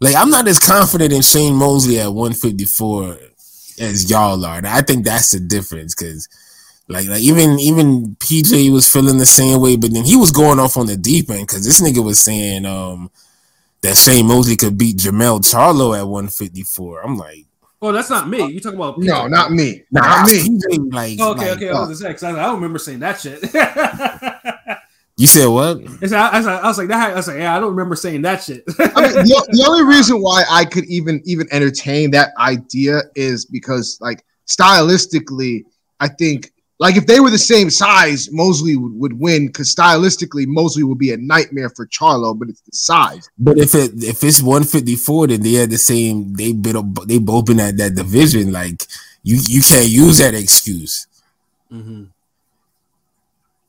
[0.00, 3.18] Like, I'm not as confident in Shane Mosley at 154
[3.80, 4.58] as y'all are.
[4.58, 6.28] And I think that's the difference because.
[6.88, 10.58] Like, like even even PJ was feeling the same way, but then he was going
[10.58, 13.12] off on the deep end because this nigga was saying um
[13.82, 17.02] that Shane Mosley could beat Jermall Charlo at 154.
[17.02, 17.44] I'm like,
[17.80, 18.44] Oh, that's not me.
[18.50, 18.98] You talking about?
[18.98, 19.84] No, not me.
[19.92, 20.38] nah, not me.
[20.40, 21.68] PJ, like, Oh, okay, like, okay.
[21.68, 23.40] I was gonna say 'cause I, I don't remember saying that shit.
[25.20, 25.78] You said what?
[25.80, 27.10] It's- I, I was like, I was like, that.
[27.12, 28.64] I was like, yeah, I don't remember saying that shit.
[28.78, 33.44] I mean, the, the only reason why I could even even entertain that idea is
[33.44, 35.64] because, like, stylistically,
[36.00, 40.46] I think, like, if they were the same size, Mosley would, would win because stylistically,
[40.46, 43.28] Mosley would be a nightmare for Charlo, but it's the size.
[43.38, 46.32] But if it if it's 154, then they had the same.
[46.34, 48.52] They been a- they both been at that division.
[48.52, 48.86] Like
[49.22, 51.06] you you can't use that excuse.
[51.70, 52.08] Mhm.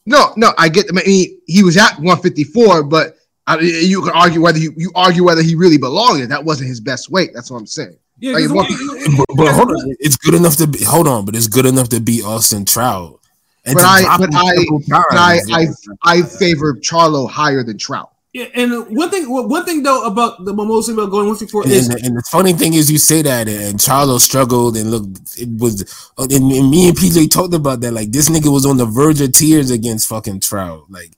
[0.06, 0.86] No, no, I get.
[0.90, 4.92] I mean, he, he was at 154, but I, you can argue whether you, you
[4.96, 6.28] argue whether he really belonged there.
[6.28, 7.32] That wasn't his best weight.
[7.34, 7.98] That's what I'm saying.
[8.20, 10.84] Yeah, Like, 'cause what- what- But, but hold on, it's good enough to be.
[10.84, 13.20] Hold on, but it's good enough to beat Austin Trout.
[13.66, 15.40] And But I- but I- But I.
[15.52, 15.68] I,
[16.04, 18.12] I favor Charlo higher than Trout.
[18.34, 21.90] Yeah, and one thing, one thing though about the Momosi about going one fifty is,
[21.90, 25.04] and, and, the funny thing is, you say that, and Charlo struggled, and look,
[25.38, 27.92] it was, and, and, me and PJ talked about that.
[27.92, 30.86] Like this nigga was on the verge of tears against fucking Trout.
[30.90, 31.12] Like,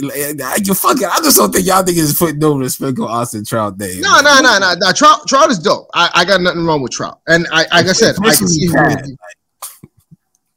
[0.00, 3.44] like I, you fucking, I just don't think y'all niggas put no respect on Austin
[3.44, 3.78] Trout.
[3.78, 4.00] Day.
[4.00, 4.92] No, no, no, no, no.
[4.92, 5.86] Trout, Trout is dope.
[5.94, 8.66] I, I got nothing wrong with Trout, and I, like I said, I can see.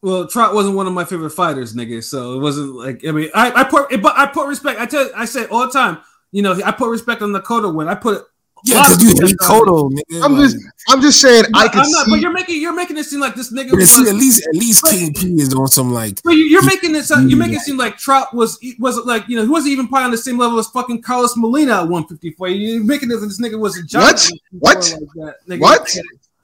[0.01, 2.03] Well, Trout wasn't one of my favorite fighters, nigga.
[2.03, 4.79] So it wasn't like I mean, I, I put but I put respect.
[4.79, 5.99] I tell I say all the time.
[6.31, 7.87] You know, I put respect on the Cotto win.
[7.87, 8.27] I put
[8.63, 10.23] yeah, because you hate Cotto, nigga.
[10.23, 10.57] I'm just,
[10.89, 11.45] I'm just saying.
[11.53, 12.11] I can I'm not, see.
[12.11, 13.71] But you're making, you're making it seem like this nigga.
[13.71, 16.21] But was, at least, at least King P is on some like.
[16.23, 17.41] But you're making it, sound, you're mm.
[17.41, 20.11] making it seem like Trout was, was like, you know, he wasn't even probably on
[20.11, 22.47] the same level as fucking Carlos Molina at 154.
[22.49, 24.29] You're making it this nigga was a giant.
[24.51, 24.93] What?
[25.13, 25.35] What?
[25.47, 25.97] Like what?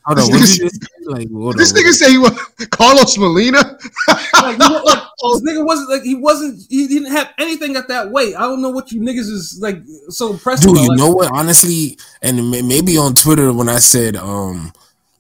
[0.06, 2.32] Hold on, this, nigga, like, hold this on, nigga say he was
[2.70, 3.58] Carlos Molina.
[4.08, 7.88] like, you know, like, this nigga wasn't like he wasn't he didn't have anything at
[7.88, 8.36] that weight.
[8.36, 9.78] I don't know what you niggas is like
[10.10, 10.62] so impressed.
[10.62, 10.82] Dude, about.
[10.84, 11.32] you like, know what?
[11.34, 14.72] Honestly, and maybe on Twitter when I said um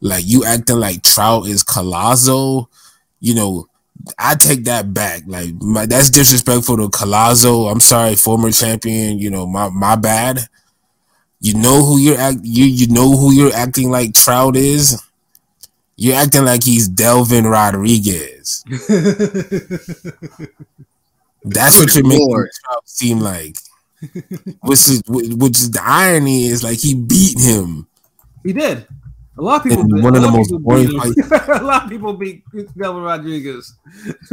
[0.01, 2.67] like you acting like Trout is Collazo,
[3.19, 3.67] you know,
[4.19, 5.23] I take that back.
[5.25, 7.71] Like my, that's disrespectful to Collazo.
[7.71, 9.17] I'm sorry, former champion.
[9.17, 10.47] You know, my my bad.
[11.39, 15.01] You know who you're act you you know who you're acting like Trout is.
[15.97, 18.63] You're acting like he's Delvin Rodriguez.
[21.45, 23.55] That's what you're making Trout seem like.
[24.61, 27.87] which is which is the irony is like he beat him.
[28.43, 28.87] He did.
[29.37, 29.83] A lot of people.
[29.83, 30.87] Beat, one of the most boring
[31.59, 32.43] A lot of people beat
[32.77, 33.73] Delvin Rodriguez.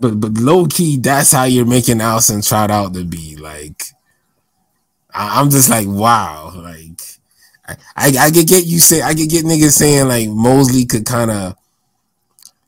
[0.00, 3.82] but but low key, that's how you're making Austin Trout out to be like.
[5.16, 7.00] I, am just like, wow, like
[7.66, 11.06] I, I, I could get you say I could get niggas saying like Mosley could
[11.06, 11.56] kind of,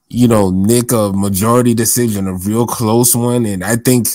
[0.09, 4.09] you know, nick a majority decision, a real close one, and I think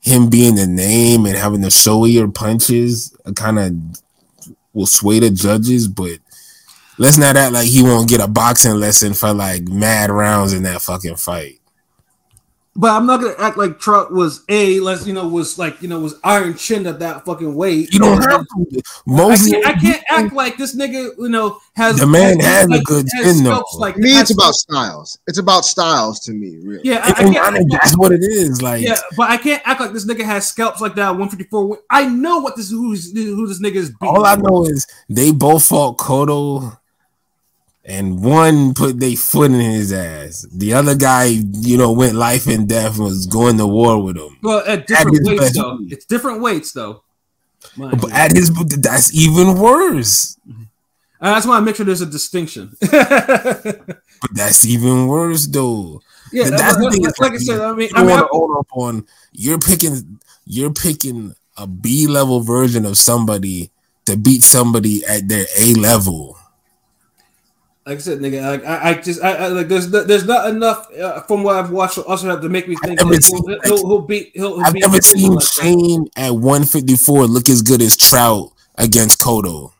[0.00, 4.02] him being the name and having the showier punches kind of
[4.74, 6.18] will sway the judges, but
[6.98, 10.64] let's not act like he won't get a boxing lesson for like mad rounds in
[10.64, 11.61] that fucking fight.
[12.74, 15.88] But I'm not gonna act like Trout was a let's you know was like you
[15.88, 17.92] know was iron chinned at that fucking weight.
[17.92, 18.82] You don't have to.
[19.04, 22.46] Mostly, I, can't, I can't act like this nigga you know has the man has,
[22.46, 23.62] has like, a good chin though.
[23.76, 25.18] Like me, it's about styles.
[25.26, 26.80] It's about styles to me, really.
[26.82, 28.62] Yeah, I, I can't, that's what it is.
[28.62, 31.10] Like yeah, but I can't act like this nigga has scalps like that.
[31.10, 31.78] 154.
[31.90, 33.90] I know what this who's who this nigga is.
[33.90, 34.16] Beating.
[34.16, 36.78] All I know is they both fought Cotto
[37.84, 40.46] and one put their foot in his ass.
[40.52, 44.16] The other guy, you know, went life and death and was going to war with
[44.16, 44.38] him.
[44.42, 45.78] Well, at different at weights though.
[45.82, 47.02] It's different weights though.
[47.76, 50.36] but at his, that's even worse.
[51.20, 52.76] Uh, that's why I make sure there's a distinction.
[52.80, 53.96] but
[54.32, 56.00] that's even worse though.
[56.32, 57.02] Yeah, that's the thing.
[57.02, 61.34] Like, like I said, I mean, I mean, hold up on you're picking, you're picking
[61.56, 63.70] a B level version of somebody
[64.06, 66.38] to beat somebody at their A level
[67.84, 70.86] like I said, nigga, like I, I just, I, I, like there's, there's not enough
[70.94, 71.98] uh, from what I've watched.
[71.98, 74.30] Also, have to make me think like, seen, he'll, he'll, he'll, beat.
[74.34, 76.28] He'll, he'll I've beat never seen like Shane that.
[76.28, 79.72] at 154 look as good as Trout against Cotto.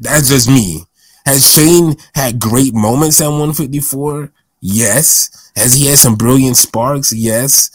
[0.00, 0.84] That's just me.
[1.26, 4.32] Has Shane had great moments at 154?
[4.60, 5.52] Yes.
[5.56, 7.12] Has he had some brilliant sparks?
[7.12, 7.70] Yes.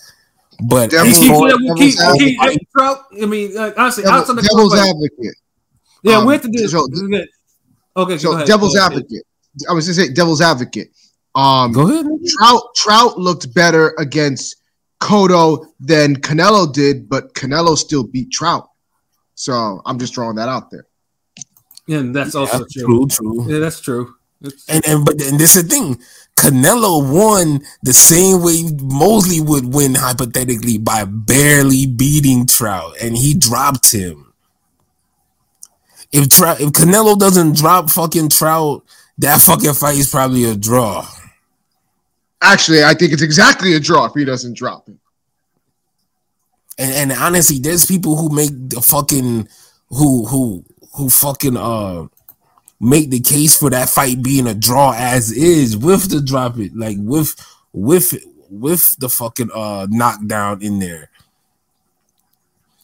[0.61, 3.05] But Devil, keep, yeah, keep, keep, keep, Trout.
[3.21, 5.35] I mean, like, honestly, Devil, outside the devil's advocate.
[6.03, 6.67] Yeah, um, we have to do.
[6.67, 6.87] So,
[7.95, 9.23] okay, so devil's advocate.
[9.69, 10.91] I was gonna say devil's advocate.
[11.35, 12.05] Um, Go ahead.
[12.37, 14.55] Trout Trout looked better against
[14.99, 18.69] Cotto than Canelo did, but Canelo still beat Trout.
[19.35, 20.85] So I'm just throwing that out there.
[21.87, 23.07] Yeah, and that's also yeah, true.
[23.07, 23.51] True, true.
[23.51, 24.13] Yeah, that's true.
[24.67, 25.99] and and but and this is the thing.
[26.37, 33.33] Canelo won the same way Mosley would win hypothetically by barely beating Trout, and he
[33.33, 34.33] dropped him.
[36.11, 38.83] If Trout, if Canelo doesn't drop fucking Trout
[39.19, 41.05] that fucking fight is probably a draw.
[42.41, 44.95] Actually, I think it's exactly a draw if he doesn't drop it.
[46.77, 49.49] And, and honestly, there's people who make the fucking
[49.89, 50.63] who who
[50.95, 52.07] who fucking uh
[52.79, 56.73] make the case for that fight being a draw as is with the drop it,
[56.75, 57.35] like with
[57.73, 58.13] with
[58.49, 61.09] with the fucking uh knockdown in there.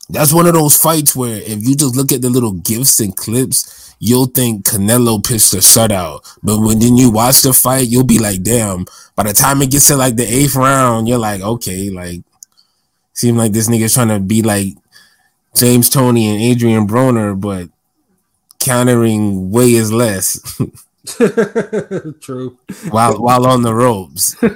[0.09, 3.15] That's one of those fights where if you just look at the little gifts and
[3.15, 6.21] clips, you'll think Canelo pitched a shutout.
[6.43, 9.71] But when then you watch the fight, you'll be like, damn, by the time it
[9.71, 12.21] gets to like the eighth round, you're like, okay, like
[13.13, 14.75] seem like this nigga's trying to be like
[15.55, 17.69] James Toney and Adrian Broner, but
[18.59, 20.39] countering way is less.
[22.19, 22.57] True.
[22.89, 24.49] While while on the ropes, a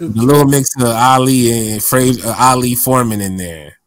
[0.00, 3.78] little mix of Ali and Frazier, uh, Ali Foreman in there.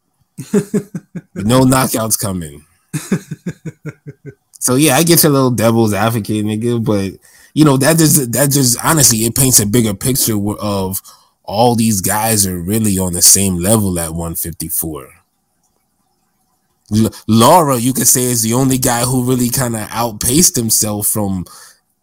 [1.34, 2.64] No knockouts coming.
[4.60, 7.18] so yeah, I get your little devil's advocate, nigga, but
[7.54, 11.00] you know that just that just honestly it paints a bigger picture of
[11.44, 15.08] all these guys are really on the same level at 154.
[16.94, 21.06] L- Lara, you could say, is the only guy who really kind of outpaced himself
[21.06, 21.46] from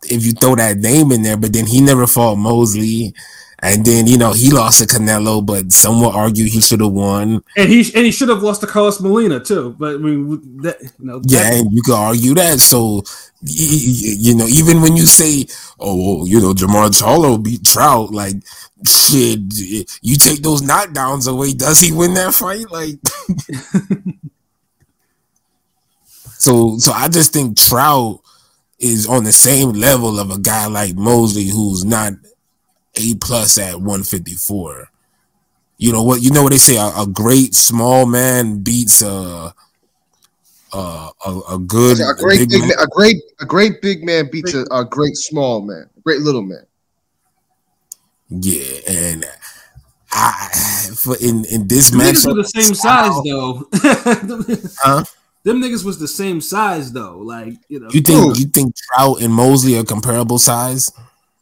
[0.03, 3.13] if you throw that name in there, but then he never fought Mosley.
[3.59, 6.91] And then you know he lost to Canelo, but some will argue he should have
[6.91, 7.43] won.
[7.55, 9.75] And he and he should have lost to Carlos Molina too.
[9.79, 12.59] But I mean, that, you know, yeah, and you could argue that.
[12.59, 13.03] So
[13.41, 15.45] you know, even when you say,
[15.79, 18.35] "Oh, you know, Jermall Charlo beat Trout," like
[18.85, 19.39] shit,
[20.01, 22.69] you take those knockdowns away, does he win that fight?
[22.71, 22.99] Like,
[26.37, 28.19] so so I just think Trout
[28.79, 32.13] is on the same level of a guy like Mosley, who's not
[32.97, 34.89] a plus at 154.
[35.77, 36.21] You know what?
[36.21, 39.53] You know what they say: a, a great small man beats a
[40.73, 42.71] a, a, a good a great big, big man.
[42.79, 46.41] a great a great big man beats a, a great small man, a great little
[46.41, 46.65] man.
[48.29, 49.25] Yeah, and
[50.11, 50.49] I
[50.95, 53.67] for in in this match, were the same size though.
[54.81, 55.03] huh?
[55.43, 57.19] Them niggas was the same size though.
[57.19, 60.91] Like you know, you think you think Trout and Mosley are comparable size?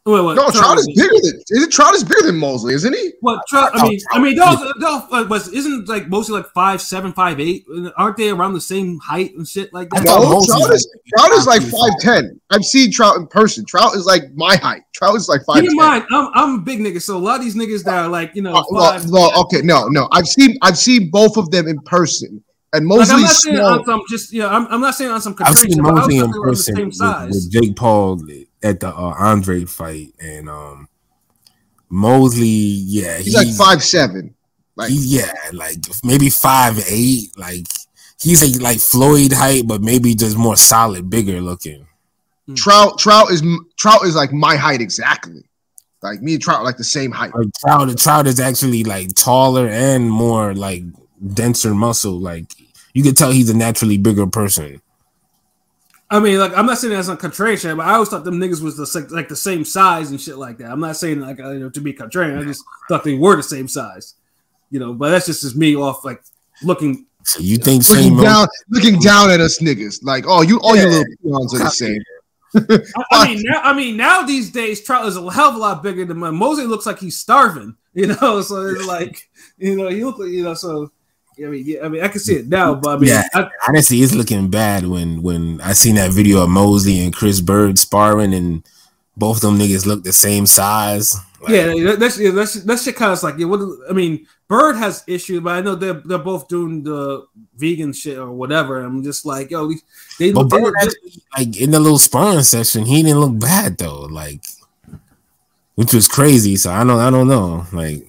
[0.06, 1.72] Wait, wait, no, Trout, is bigger than is it?
[1.72, 3.12] Trout is bigger than Mosley, isn't he?
[3.22, 3.70] What Trout?
[3.72, 7.64] I mean, I mean, those, those was isn't like Mosley like five seven, five eight?
[7.96, 10.04] Aren't they around the same height and shit like that?
[10.04, 12.38] No, Trout is Trout is like five ten.
[12.50, 13.64] I've seen Trout in person.
[13.64, 14.82] Trout is like my height.
[14.92, 15.62] Trout is like five.
[15.62, 18.04] Keep in mind, I'm I'm a big nigga, so a lot of these niggas that
[18.04, 18.54] are like you know.
[18.54, 22.44] Uh, well, well, okay, no, no, I've seen I've seen both of them in person.
[22.74, 25.20] And Mosley's like, I'm not saying on some just yeah, I'm, I'm not saying on
[25.22, 25.34] some.
[25.38, 28.16] I've seen Mosley in person with, with Jake Paul
[28.64, 30.88] at the uh, Andre fight, and um,
[31.88, 34.34] Mosley, yeah, he's, he's like five seven.
[34.74, 37.36] Like he, yeah, like maybe five eight.
[37.38, 37.66] Like
[38.20, 41.86] he's a like Floyd height, but maybe just more solid, bigger looking.
[42.46, 42.54] Hmm.
[42.54, 43.42] Trout, Trout is
[43.76, 45.44] Trout is like my height exactly.
[46.02, 47.34] Like me and Trout like the same height.
[47.34, 50.82] Like Trout, Trout is actually like taller and more like
[51.32, 52.18] denser muscle.
[52.18, 52.46] Like
[52.94, 54.80] you could tell he's a naturally bigger person.
[56.14, 58.62] I mean, like I'm not saying that's a contrarian, but I always thought them niggas
[58.62, 60.70] was the like the same size and shit like that.
[60.70, 62.38] I'm not saying like uh, you know, to be contrarian.
[62.40, 64.14] I just thought they were the same size,
[64.70, 64.92] you know.
[64.92, 66.22] But that's just as me off like
[66.62, 67.06] looking.
[67.24, 70.82] So you think looking down, looking down at us niggas like, oh, you all yeah.
[70.82, 72.00] your little peons are the same.
[72.54, 75.58] I, I, mean, now, I mean, now these days, Trout is a hell of a
[75.58, 76.36] lot bigger than mine.
[76.36, 78.40] Mosley looks like he's starving, you know.
[78.40, 80.92] So it's like, you know, he look like, you know, so
[81.38, 83.48] I mean, yeah, I mean, I can see it now, but I mean, yeah, I,
[83.66, 87.78] honestly, it's looking bad when when I seen that video of Mosley and Chris Byrd
[87.78, 88.62] sparring, and
[89.16, 91.16] both them niggas look the same size.
[91.40, 93.46] Like, yeah, that's yeah, that's that shit kind of like yeah.
[93.46, 97.92] What I mean, Byrd has issues, but I know they're they're both doing the vegan
[97.92, 98.80] shit or whatever.
[98.80, 99.72] I'm just like, yo,
[100.18, 104.02] they, but they, actually, like in the little sparring session, he didn't look bad though,
[104.02, 104.44] like,
[105.74, 106.54] which was crazy.
[106.56, 108.08] So I don't, I don't know, like.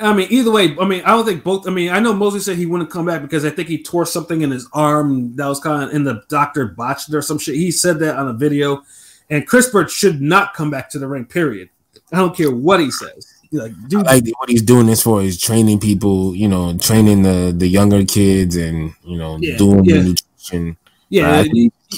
[0.00, 1.68] I mean, either way, I mean, I don't think both.
[1.68, 4.06] I mean, I know Mosley said he wouldn't come back because I think he tore
[4.06, 7.56] something in his arm that was kind of in the doctor botched or some shit.
[7.56, 8.82] He said that on a video,
[9.28, 11.26] and Chris Byrd should not come back to the ring.
[11.26, 11.68] Period.
[12.12, 13.34] I don't care what he says.
[13.52, 17.22] Like, dude, I like what he's doing this for is training people, you know, training
[17.22, 20.02] the the younger kids, and you know, yeah, doing yeah.
[20.02, 20.76] nutrition.
[21.08, 21.44] Yeah,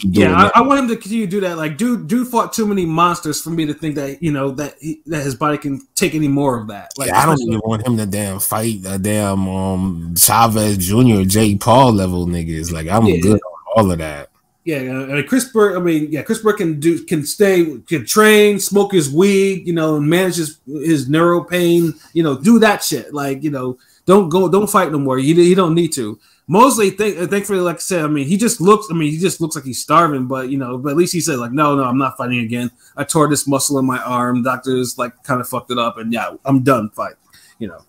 [0.04, 1.58] yeah, I, I, want him to continue to do that.
[1.58, 4.76] Like, dude, dude fought too many monsters for me to think that you know that
[4.80, 6.92] he, that his body can take any more of that.
[6.96, 11.22] Like, yeah, I don't even want him to damn fight a damn um Chavez Jr.
[11.22, 12.72] Jake Paul level niggas.
[12.72, 13.20] Like, I'm yeah.
[13.20, 14.30] good on all of that.
[14.64, 15.76] Yeah, uh, Chris Burke.
[15.76, 19.72] I mean, yeah, Chris Burke can do can stay, can train, smoke his weed, you
[19.72, 23.12] know, and manage his his neuro pain, you know, do that shit.
[23.12, 23.76] Like, you know,
[24.06, 25.18] don't go, don't fight no more.
[25.18, 26.18] You you don't need to.
[26.48, 28.88] Mosley, th- uh, thankfully, like I said, I mean, he just looks.
[28.90, 30.26] I mean, he just looks like he's starving.
[30.26, 32.70] But you know, but at least he said like, no, no, I'm not fighting again.
[32.96, 34.42] I tore this muscle in my arm.
[34.42, 37.14] Doctors like kind of fucked it up, and yeah, I'm done fight.
[37.58, 37.80] You know,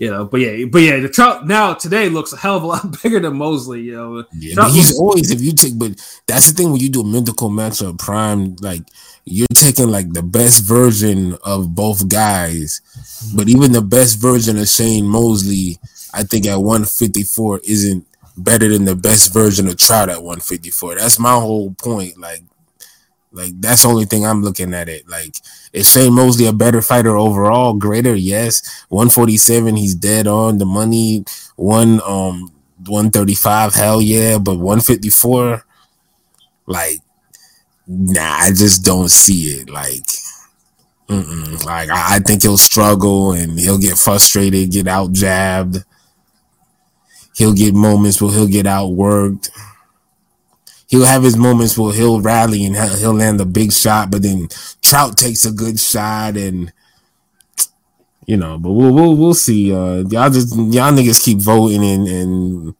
[0.00, 2.66] you know, but yeah, but yeah, the trout now today looks a hell of a
[2.66, 3.82] lot bigger than Mosley.
[3.82, 5.92] You know, yeah, but he's looks- always if you take, but
[6.26, 8.82] that's the thing when you do a mythical matchup prime, like
[9.24, 12.80] you're taking like the best version of both guys,
[13.36, 15.78] but even the best version of Shane Mosley
[16.12, 18.06] I think at 154 isn't
[18.36, 20.96] better than the best version of Trout at 154.
[20.96, 22.18] That's my whole point.
[22.18, 22.42] Like,
[23.32, 25.08] like that's the only thing I'm looking at it.
[25.08, 25.36] Like,
[25.72, 27.74] is Shane Mosley a better fighter overall?
[27.74, 28.84] Greater, yes.
[28.88, 31.24] 147, he's dead on the money.
[31.56, 32.52] One um
[32.86, 34.38] 135, hell yeah.
[34.38, 35.64] But 154,
[36.66, 37.00] like,
[37.86, 39.68] nah, I just don't see it.
[39.68, 40.04] Like,
[41.08, 41.64] Mm-mm.
[41.64, 45.84] Like I, think he'll struggle and he'll get frustrated, get out jabbed
[47.38, 49.50] he'll get moments where he'll get outworked.
[50.88, 54.48] He'll have his moments where he'll rally and he'll land a big shot, but then
[54.82, 56.72] Trout takes a good shot and
[58.26, 59.72] you know, but we'll we'll, we'll see.
[59.72, 62.74] Uh, y'all just y'all niggas keep voting and and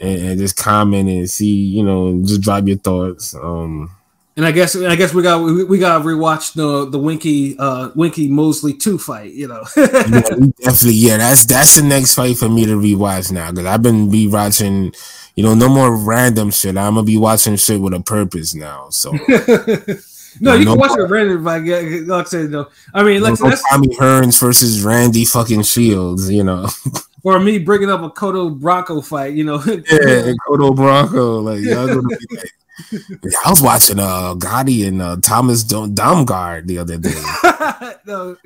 [0.00, 3.34] and, just comment and see, you know, just drop your thoughts.
[3.34, 3.90] Um,
[4.36, 7.56] and I guess I guess we got we, we got to rewatch the the Winky
[7.58, 9.32] uh Winky Mosley two fight.
[9.32, 9.86] You know, yeah,
[10.60, 10.94] definitely.
[10.94, 14.96] Yeah, that's that's the next fight for me to rewatch now because I've been rewatching.
[15.36, 16.76] You know, no more random shit.
[16.76, 18.88] I'm gonna be watching shit with a purpose now.
[18.90, 19.12] So.
[20.40, 21.44] No, you no can watch it random.
[21.44, 22.68] Like, like I said, no.
[22.92, 26.28] I mean, like no, that's Tommy Hearns versus Randy fucking Shields.
[26.28, 26.68] You know,
[27.22, 29.34] or me bringing up a Cotto Bronco fight.
[29.34, 31.38] You know, yeah, Cotto Bronco.
[31.38, 32.50] Like y'all gonna be like,
[33.44, 37.14] I was watching uh Gatti and uh, Thomas Damgaard the other day.
[38.06, 38.36] no,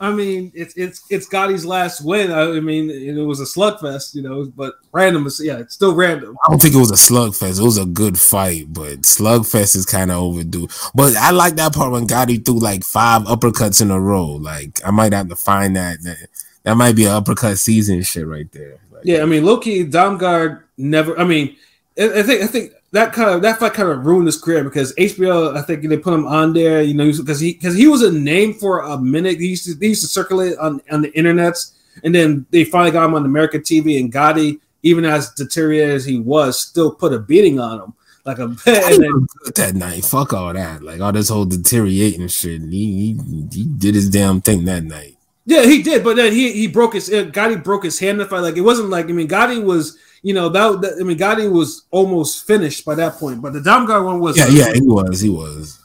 [0.00, 2.32] I mean it's it's it's Gatti's last win.
[2.32, 5.28] I mean it was a slugfest, you know, but random.
[5.40, 6.36] Yeah, it's still random.
[6.46, 7.60] I don't think it was a slugfest.
[7.60, 10.68] It was a good fight, but slugfest is kind of overdue.
[10.94, 14.26] But I like that part when Gatti threw like five uppercuts in a row.
[14.26, 16.02] Like I might have to find that.
[16.02, 16.16] That,
[16.64, 18.78] that might be an uppercut season shit right there.
[18.90, 21.18] Like, yeah, I mean Loki Damgaard never.
[21.18, 21.56] I mean,
[21.98, 24.94] I think I think that kind of that fight kind of ruined his career because
[24.94, 28.02] HBO, I think they put him on there, you know, because he because he was
[28.02, 29.38] a name for a minute.
[29.38, 32.90] He used to they used to circulate on on the internets, and then they finally
[32.90, 34.00] got him on American TV.
[34.00, 37.94] And Gatti, even as deteriorated as he was, still put a beating on him.
[38.24, 42.62] Like a and then, that night, fuck all that, like all this whole deteriorating shit.
[42.62, 45.16] He, he he did his damn thing that night.
[45.44, 48.18] Yeah, he did, but then he he broke his uh, Gatti broke his hand in
[48.18, 48.40] the fight.
[48.40, 51.48] Like it wasn't like I mean Gatti was you know that, that I mean Gatti
[51.48, 55.20] was almost finished by that point, but the Damgaard one was yeah yeah he was
[55.20, 55.80] he was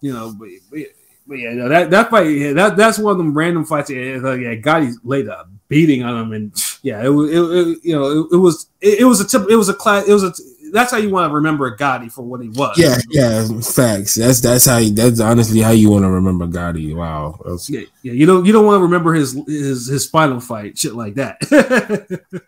[0.00, 0.80] you know but, but,
[1.26, 4.34] but yeah no, that that fight yeah, that that's one of them random fights yeah,
[4.34, 8.22] yeah Gatti laid a beating on him and yeah it was it, it, you know
[8.22, 10.32] it, it was it, it, was a tip it was a class it was a
[10.72, 12.76] that's how you want to remember Gatti for what he was.
[12.78, 14.14] Yeah, yeah, facts.
[14.14, 16.94] That's that's how you, that's honestly how you want to remember Gotti.
[16.94, 17.38] Wow.
[17.68, 18.12] Yeah, yeah.
[18.12, 21.38] You don't you don't want to remember his his his final fight, shit like that.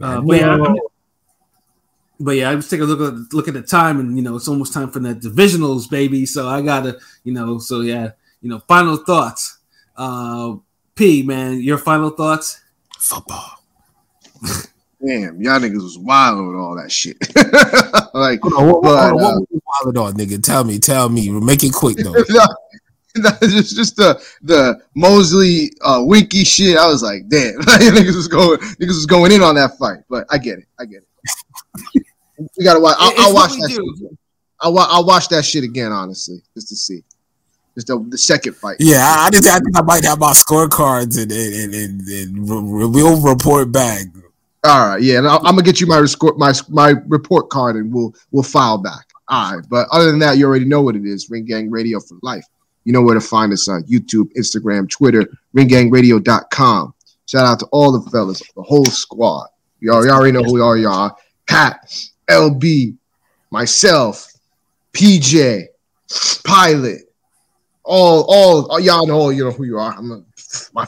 [0.00, 0.76] Uh, but yeah, I mean,
[2.18, 4.36] but yeah, I just take a look at look at the time, and you know,
[4.36, 6.24] it's almost time for the divisionals, baby.
[6.26, 9.58] So I gotta, you know, so yeah, you know, final thoughts.
[9.96, 10.56] Uh,
[10.94, 12.60] P, man, your final thoughts?
[12.98, 13.62] Football.
[15.04, 17.16] Damn, y'all niggas was wild with all that shit.
[18.14, 20.42] like, hold on, what, but, what, uh, what wild on, nigga?
[20.42, 21.28] Tell me, tell me.
[21.28, 22.14] Make it quick though.
[23.42, 26.78] just just the the Mosley uh, Winky shit.
[26.78, 29.98] I was like, damn, niggas was going niggas was going in on that fight.
[30.08, 32.06] But I get it, I get it.
[32.58, 32.96] we gotta watch.
[32.98, 33.70] I'll, I'll watch that.
[33.70, 34.18] Shit.
[34.60, 37.02] I'll, I'll watch that shit again, honestly, just to see.
[37.74, 38.76] Just the, the second fight.
[38.80, 42.48] Yeah, I, I just I think I might have my scorecards and and, and, and,
[42.48, 44.06] and we'll report back.
[44.64, 47.76] All right, yeah, and i am gonna get you my score, my my report card,
[47.76, 49.06] and we'll we'll file back.
[49.28, 51.30] All right, but other than that, you already know what it is.
[51.30, 52.46] Ring Gang Radio for life.
[52.84, 55.26] You know where to find us on YouTube, Instagram, Twitter,
[55.56, 56.94] ringgangradio.com.
[57.26, 59.48] Shout out to all the fellas, the whole squad.
[59.80, 61.16] Y'all, y'all already know who we are, y'all.
[61.48, 62.96] Pat, LB,
[63.50, 64.32] myself,
[64.92, 65.66] PJ,
[66.44, 67.02] Pilot,
[67.84, 69.94] all, all, all y'all know, you know who you are.
[69.94, 70.22] I'm a,
[70.72, 70.86] my,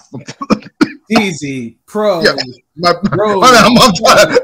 [1.11, 2.23] Easy pro.
[2.23, 2.35] Yeah,
[2.77, 3.43] my, bro.
[3.43, 4.41] I'm, I'm trying to,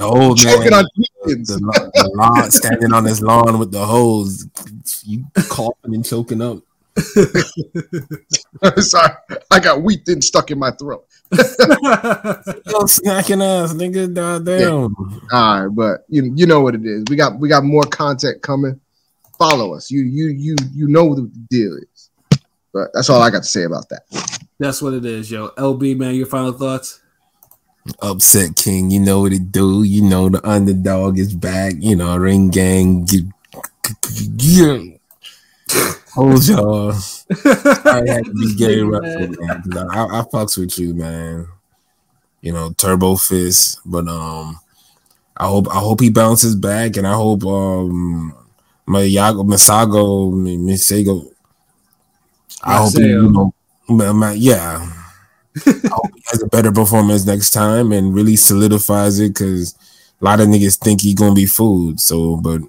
[0.00, 0.74] oh, choking man.
[0.74, 4.46] on the, the, the lawn, standing on his lawn with the hose,
[5.04, 6.58] you coughing and choking up.
[8.78, 9.12] Sorry,
[9.50, 11.06] I got wheat thin stuck in my throat.
[11.32, 11.38] Yo,
[12.86, 14.46] snacking ass, nigga, damn.
[14.46, 14.88] Yeah.
[15.32, 17.04] All right, but you you know what it is.
[17.08, 18.80] We got we got more content coming.
[19.38, 19.90] Follow us.
[19.90, 22.10] You you you you know what the deal is.
[22.72, 24.02] But that's all I got to say about that.
[24.60, 25.48] That's what it is, yo.
[25.56, 27.00] LB, man, your final thoughts?
[28.02, 29.82] Upset King, you know what it do.
[29.84, 31.72] You know the underdog is back.
[31.78, 33.08] You know, ring gang.
[34.36, 34.82] Yeah.
[36.12, 36.90] Hold y'all.
[37.30, 39.34] I had to be gay man.
[39.90, 41.48] I, I fucks with you, man.
[42.42, 44.60] You know, Turbo Fist, but um,
[45.38, 48.34] I hope I hope he bounces back, and I hope um,
[48.84, 51.32] my Yago Masago Misago.
[52.62, 53.54] I hope he, you know
[53.90, 54.88] yeah.
[55.66, 59.74] I hope he has a better performance next time and really solidifies it because
[60.20, 62.00] a lot of niggas think he gonna be fooled.
[62.00, 62.60] So, but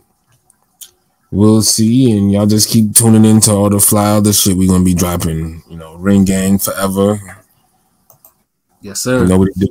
[1.30, 4.84] we'll see, and y'all just keep tuning into all the fly other shit we gonna
[4.84, 5.64] be dropping.
[5.70, 7.20] You know, Ring Gang forever.
[8.82, 9.28] Yes, sir.
[9.28, 9.68] Do.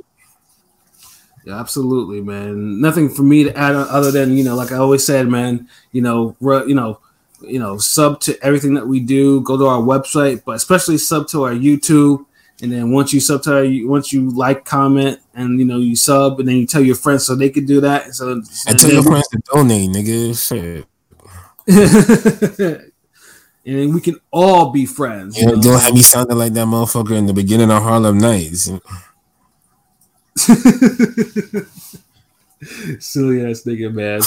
[1.45, 2.79] Yeah, absolutely, man.
[2.79, 5.67] Nothing for me to add other than you know, like I always said, man.
[5.91, 6.99] You know, you know
[7.41, 9.41] you know, sub to everything that we do.
[9.41, 12.25] Go to our website, but especially sub to our YouTube.
[12.61, 15.95] And then once you sub to you, once you like, comment, and you know you
[15.95, 18.05] sub, and then you tell your friends so they could do that.
[18.05, 20.47] And so and tell your friends to donate, nigga.
[20.47, 20.85] Shit.
[23.65, 25.37] and we can all be friends.
[25.37, 28.69] You know, don't have me sounding like that motherfucker in the beginning of Harlem Nights.
[32.99, 34.21] Silly ass nigga, man.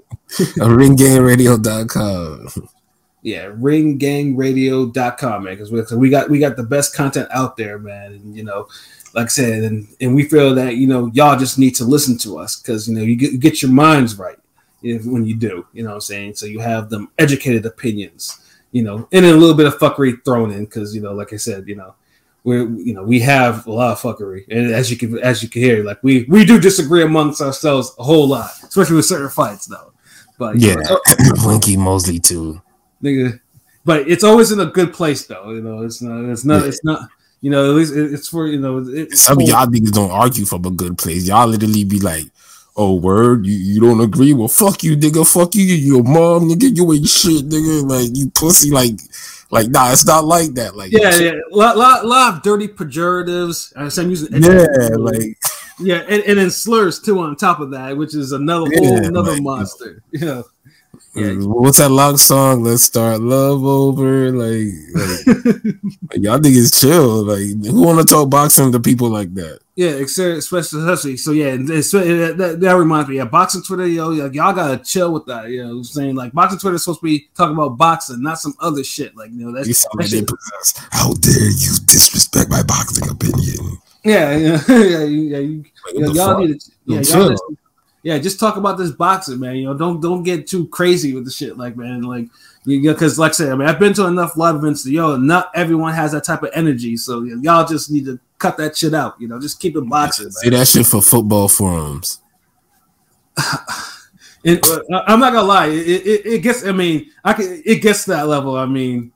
[0.58, 2.68] ringgangradio.com.
[3.22, 5.54] Yeah, ringgangradio.com, man.
[5.54, 8.12] Because we got we got the best content out there, man.
[8.12, 8.68] And you know,
[9.14, 12.18] like I said, and, and we feel that you know y'all just need to listen
[12.18, 14.38] to us because you know you get, you get your minds right
[14.82, 15.66] if, when you do.
[15.72, 16.36] You know what I'm saying?
[16.36, 18.38] So you have them educated opinions,
[18.72, 21.32] you know, and then a little bit of fuckery thrown in because you know, like
[21.32, 21.94] I said, you know,
[22.44, 25.48] we you know we have a lot of fuckery, and as you can as you
[25.48, 29.30] can hear, like we we do disagree amongst ourselves a whole lot, especially with certain
[29.30, 29.92] fights, though.
[30.38, 31.00] But yeah, know,
[31.42, 32.62] Blinky Mosley too,
[33.02, 33.40] nigga.
[33.84, 35.50] But it's always in a good place, though.
[35.50, 36.30] You know, it's not.
[36.30, 36.62] It's not.
[36.62, 36.68] Yeah.
[36.68, 37.08] It's not.
[37.40, 38.84] You know, at least it's for you know.
[38.86, 41.26] It's Some of y'all niggas don't argue from a good place.
[41.26, 42.26] Y'all literally be like,
[42.76, 44.32] "Oh, word, you, you don't agree?
[44.32, 45.26] Well, fuck you, nigga.
[45.26, 46.76] Fuck you, your mom, nigga.
[46.76, 47.88] You ain't shit, nigga.
[47.88, 48.94] Like you pussy, like."
[49.50, 50.76] Like, nah, it's not like that.
[50.76, 53.72] Like, yeah, yeah, a lot, lot, lot of dirty pejoratives.
[53.74, 55.38] I'm using yeah, like
[55.80, 59.06] yeah, and, and then slurs too on top of that, which is another yeah, whole
[59.06, 60.02] another like, monster.
[60.12, 60.42] Yeah.
[61.14, 61.26] Yeah.
[61.26, 62.64] Mm, what's that long song?
[62.64, 64.30] Let's start love over.
[64.30, 65.26] Like, like,
[66.10, 67.24] like y'all niggas chill.
[67.24, 69.60] Like, who want to talk boxing to people like that?
[69.74, 70.38] Yeah, especially,
[70.80, 71.30] especially so.
[71.32, 73.16] Yeah, that, that, reminds me.
[73.16, 75.48] Yeah, boxing Twitter, yo, y'all gotta chill with that.
[75.50, 78.38] You know, I'm saying like boxing Twitter is supposed to be talking about boxing, not
[78.38, 79.16] some other shit.
[79.16, 83.78] Like, you know, that's you sound that like How dare you disrespect my boxing opinion?
[84.08, 85.38] Yeah, yeah, yeah, yeah.
[85.38, 87.36] You, like, y'all need to, yeah, y'all
[88.02, 89.56] yeah, just talk about this boxing, man.
[89.56, 92.28] You know, don't don't get too crazy with the shit, like man, like
[92.64, 94.84] you because like I said, I mean, I've been to enough live events.
[94.84, 98.56] To, yo, not everyone has that type of energy, so y'all just need to cut
[98.58, 99.20] that shit out.
[99.20, 100.30] You know, just keep it boxing.
[100.30, 102.20] Say that shit for football forums.
[104.44, 105.66] it, uh, I'm not gonna lie.
[105.66, 106.64] It, it, it, gets.
[106.64, 107.62] I mean, I can.
[107.64, 108.56] It gets to that level.
[108.56, 109.12] I mean,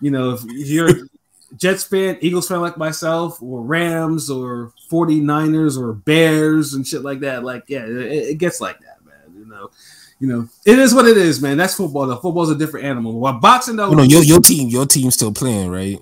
[0.00, 1.08] you know, if you're
[1.56, 7.20] Jets fan, Eagles fan like myself, or Rams, or 49ers, or Bears, and shit like
[7.20, 7.44] that.
[7.44, 9.34] Like, yeah, it, it gets like that, man.
[9.34, 9.70] You know
[10.18, 11.58] you know, it is what it is, man.
[11.58, 12.06] That's football.
[12.06, 13.20] Though football's a different animal.
[13.20, 16.00] While boxing, though, oh, you know, your your team, your team's still playing, right?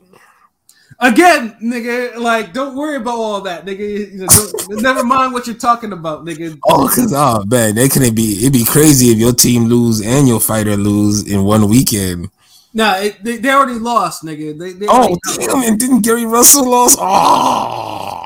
[1.01, 4.13] Again, nigga, like don't worry about all that, nigga.
[4.13, 6.57] You know, never mind what you're talking about, nigga.
[6.69, 10.29] Oh, cause oh man, that can be it'd be crazy if your team lose and
[10.29, 12.31] your fighter lose in one weekend.
[12.77, 14.59] Nah, it, they, they already lost, nigga.
[14.59, 16.99] They, they oh damn, and didn't Gary Russell lost?
[17.01, 18.25] Oh.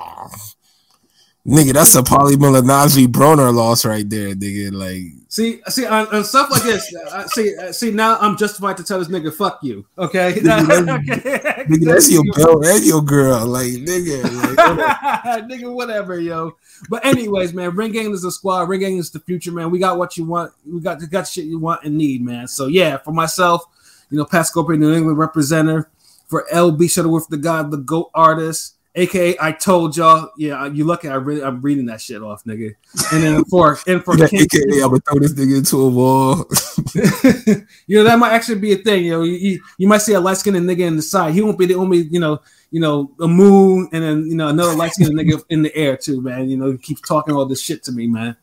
[1.46, 4.70] Nigga, that's a Paulie Malignaggi Broner loss right there, nigga.
[4.70, 8.84] Like, see, see, on, on stuff like this, uh, see, see, now I'm justified to
[8.84, 10.34] tell this nigga, "Fuck you," okay?
[10.34, 11.64] nigga, that's, okay.
[11.64, 16.56] nigga, that's your bell and your girl, like, nigga, like, nigga, whatever, yo.
[16.90, 18.68] But anyways, man, Ring Gang is the squad.
[18.68, 19.70] Ring Gang is the future, man.
[19.70, 20.52] We got what you want.
[20.66, 22.46] We got the got shit you want and need, man.
[22.46, 23.64] So yeah, for myself,
[24.10, 25.86] you know, Scorpion, New England representative.
[26.28, 31.08] For LB Shuttleworth, the God, the GOAT artist aka I told y'all, yeah, you lucky
[31.08, 32.74] I really I'm reading that shit off, nigga.
[33.12, 36.46] And then for and for yeah, aka I'm gonna throw this nigga into a wall.
[37.86, 39.04] you know that might actually be a thing.
[39.04, 41.34] You know, you, you might see a light skinned nigga in the side.
[41.34, 42.40] He won't be the only, you know,
[42.70, 45.96] you know, a moon and then you know another light skinned nigga in the air
[45.96, 46.48] too, man.
[46.48, 48.36] You know, he keeps talking all this shit to me, man.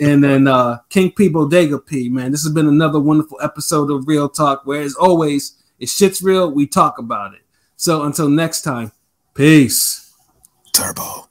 [0.00, 2.30] And then uh King P Bodega P, man.
[2.30, 6.50] This has been another wonderful episode of Real Talk, where as always, if shit's real,
[6.50, 7.42] we talk about it.
[7.76, 8.92] So until next time.
[9.34, 10.14] Peace.
[10.72, 11.28] Turbo.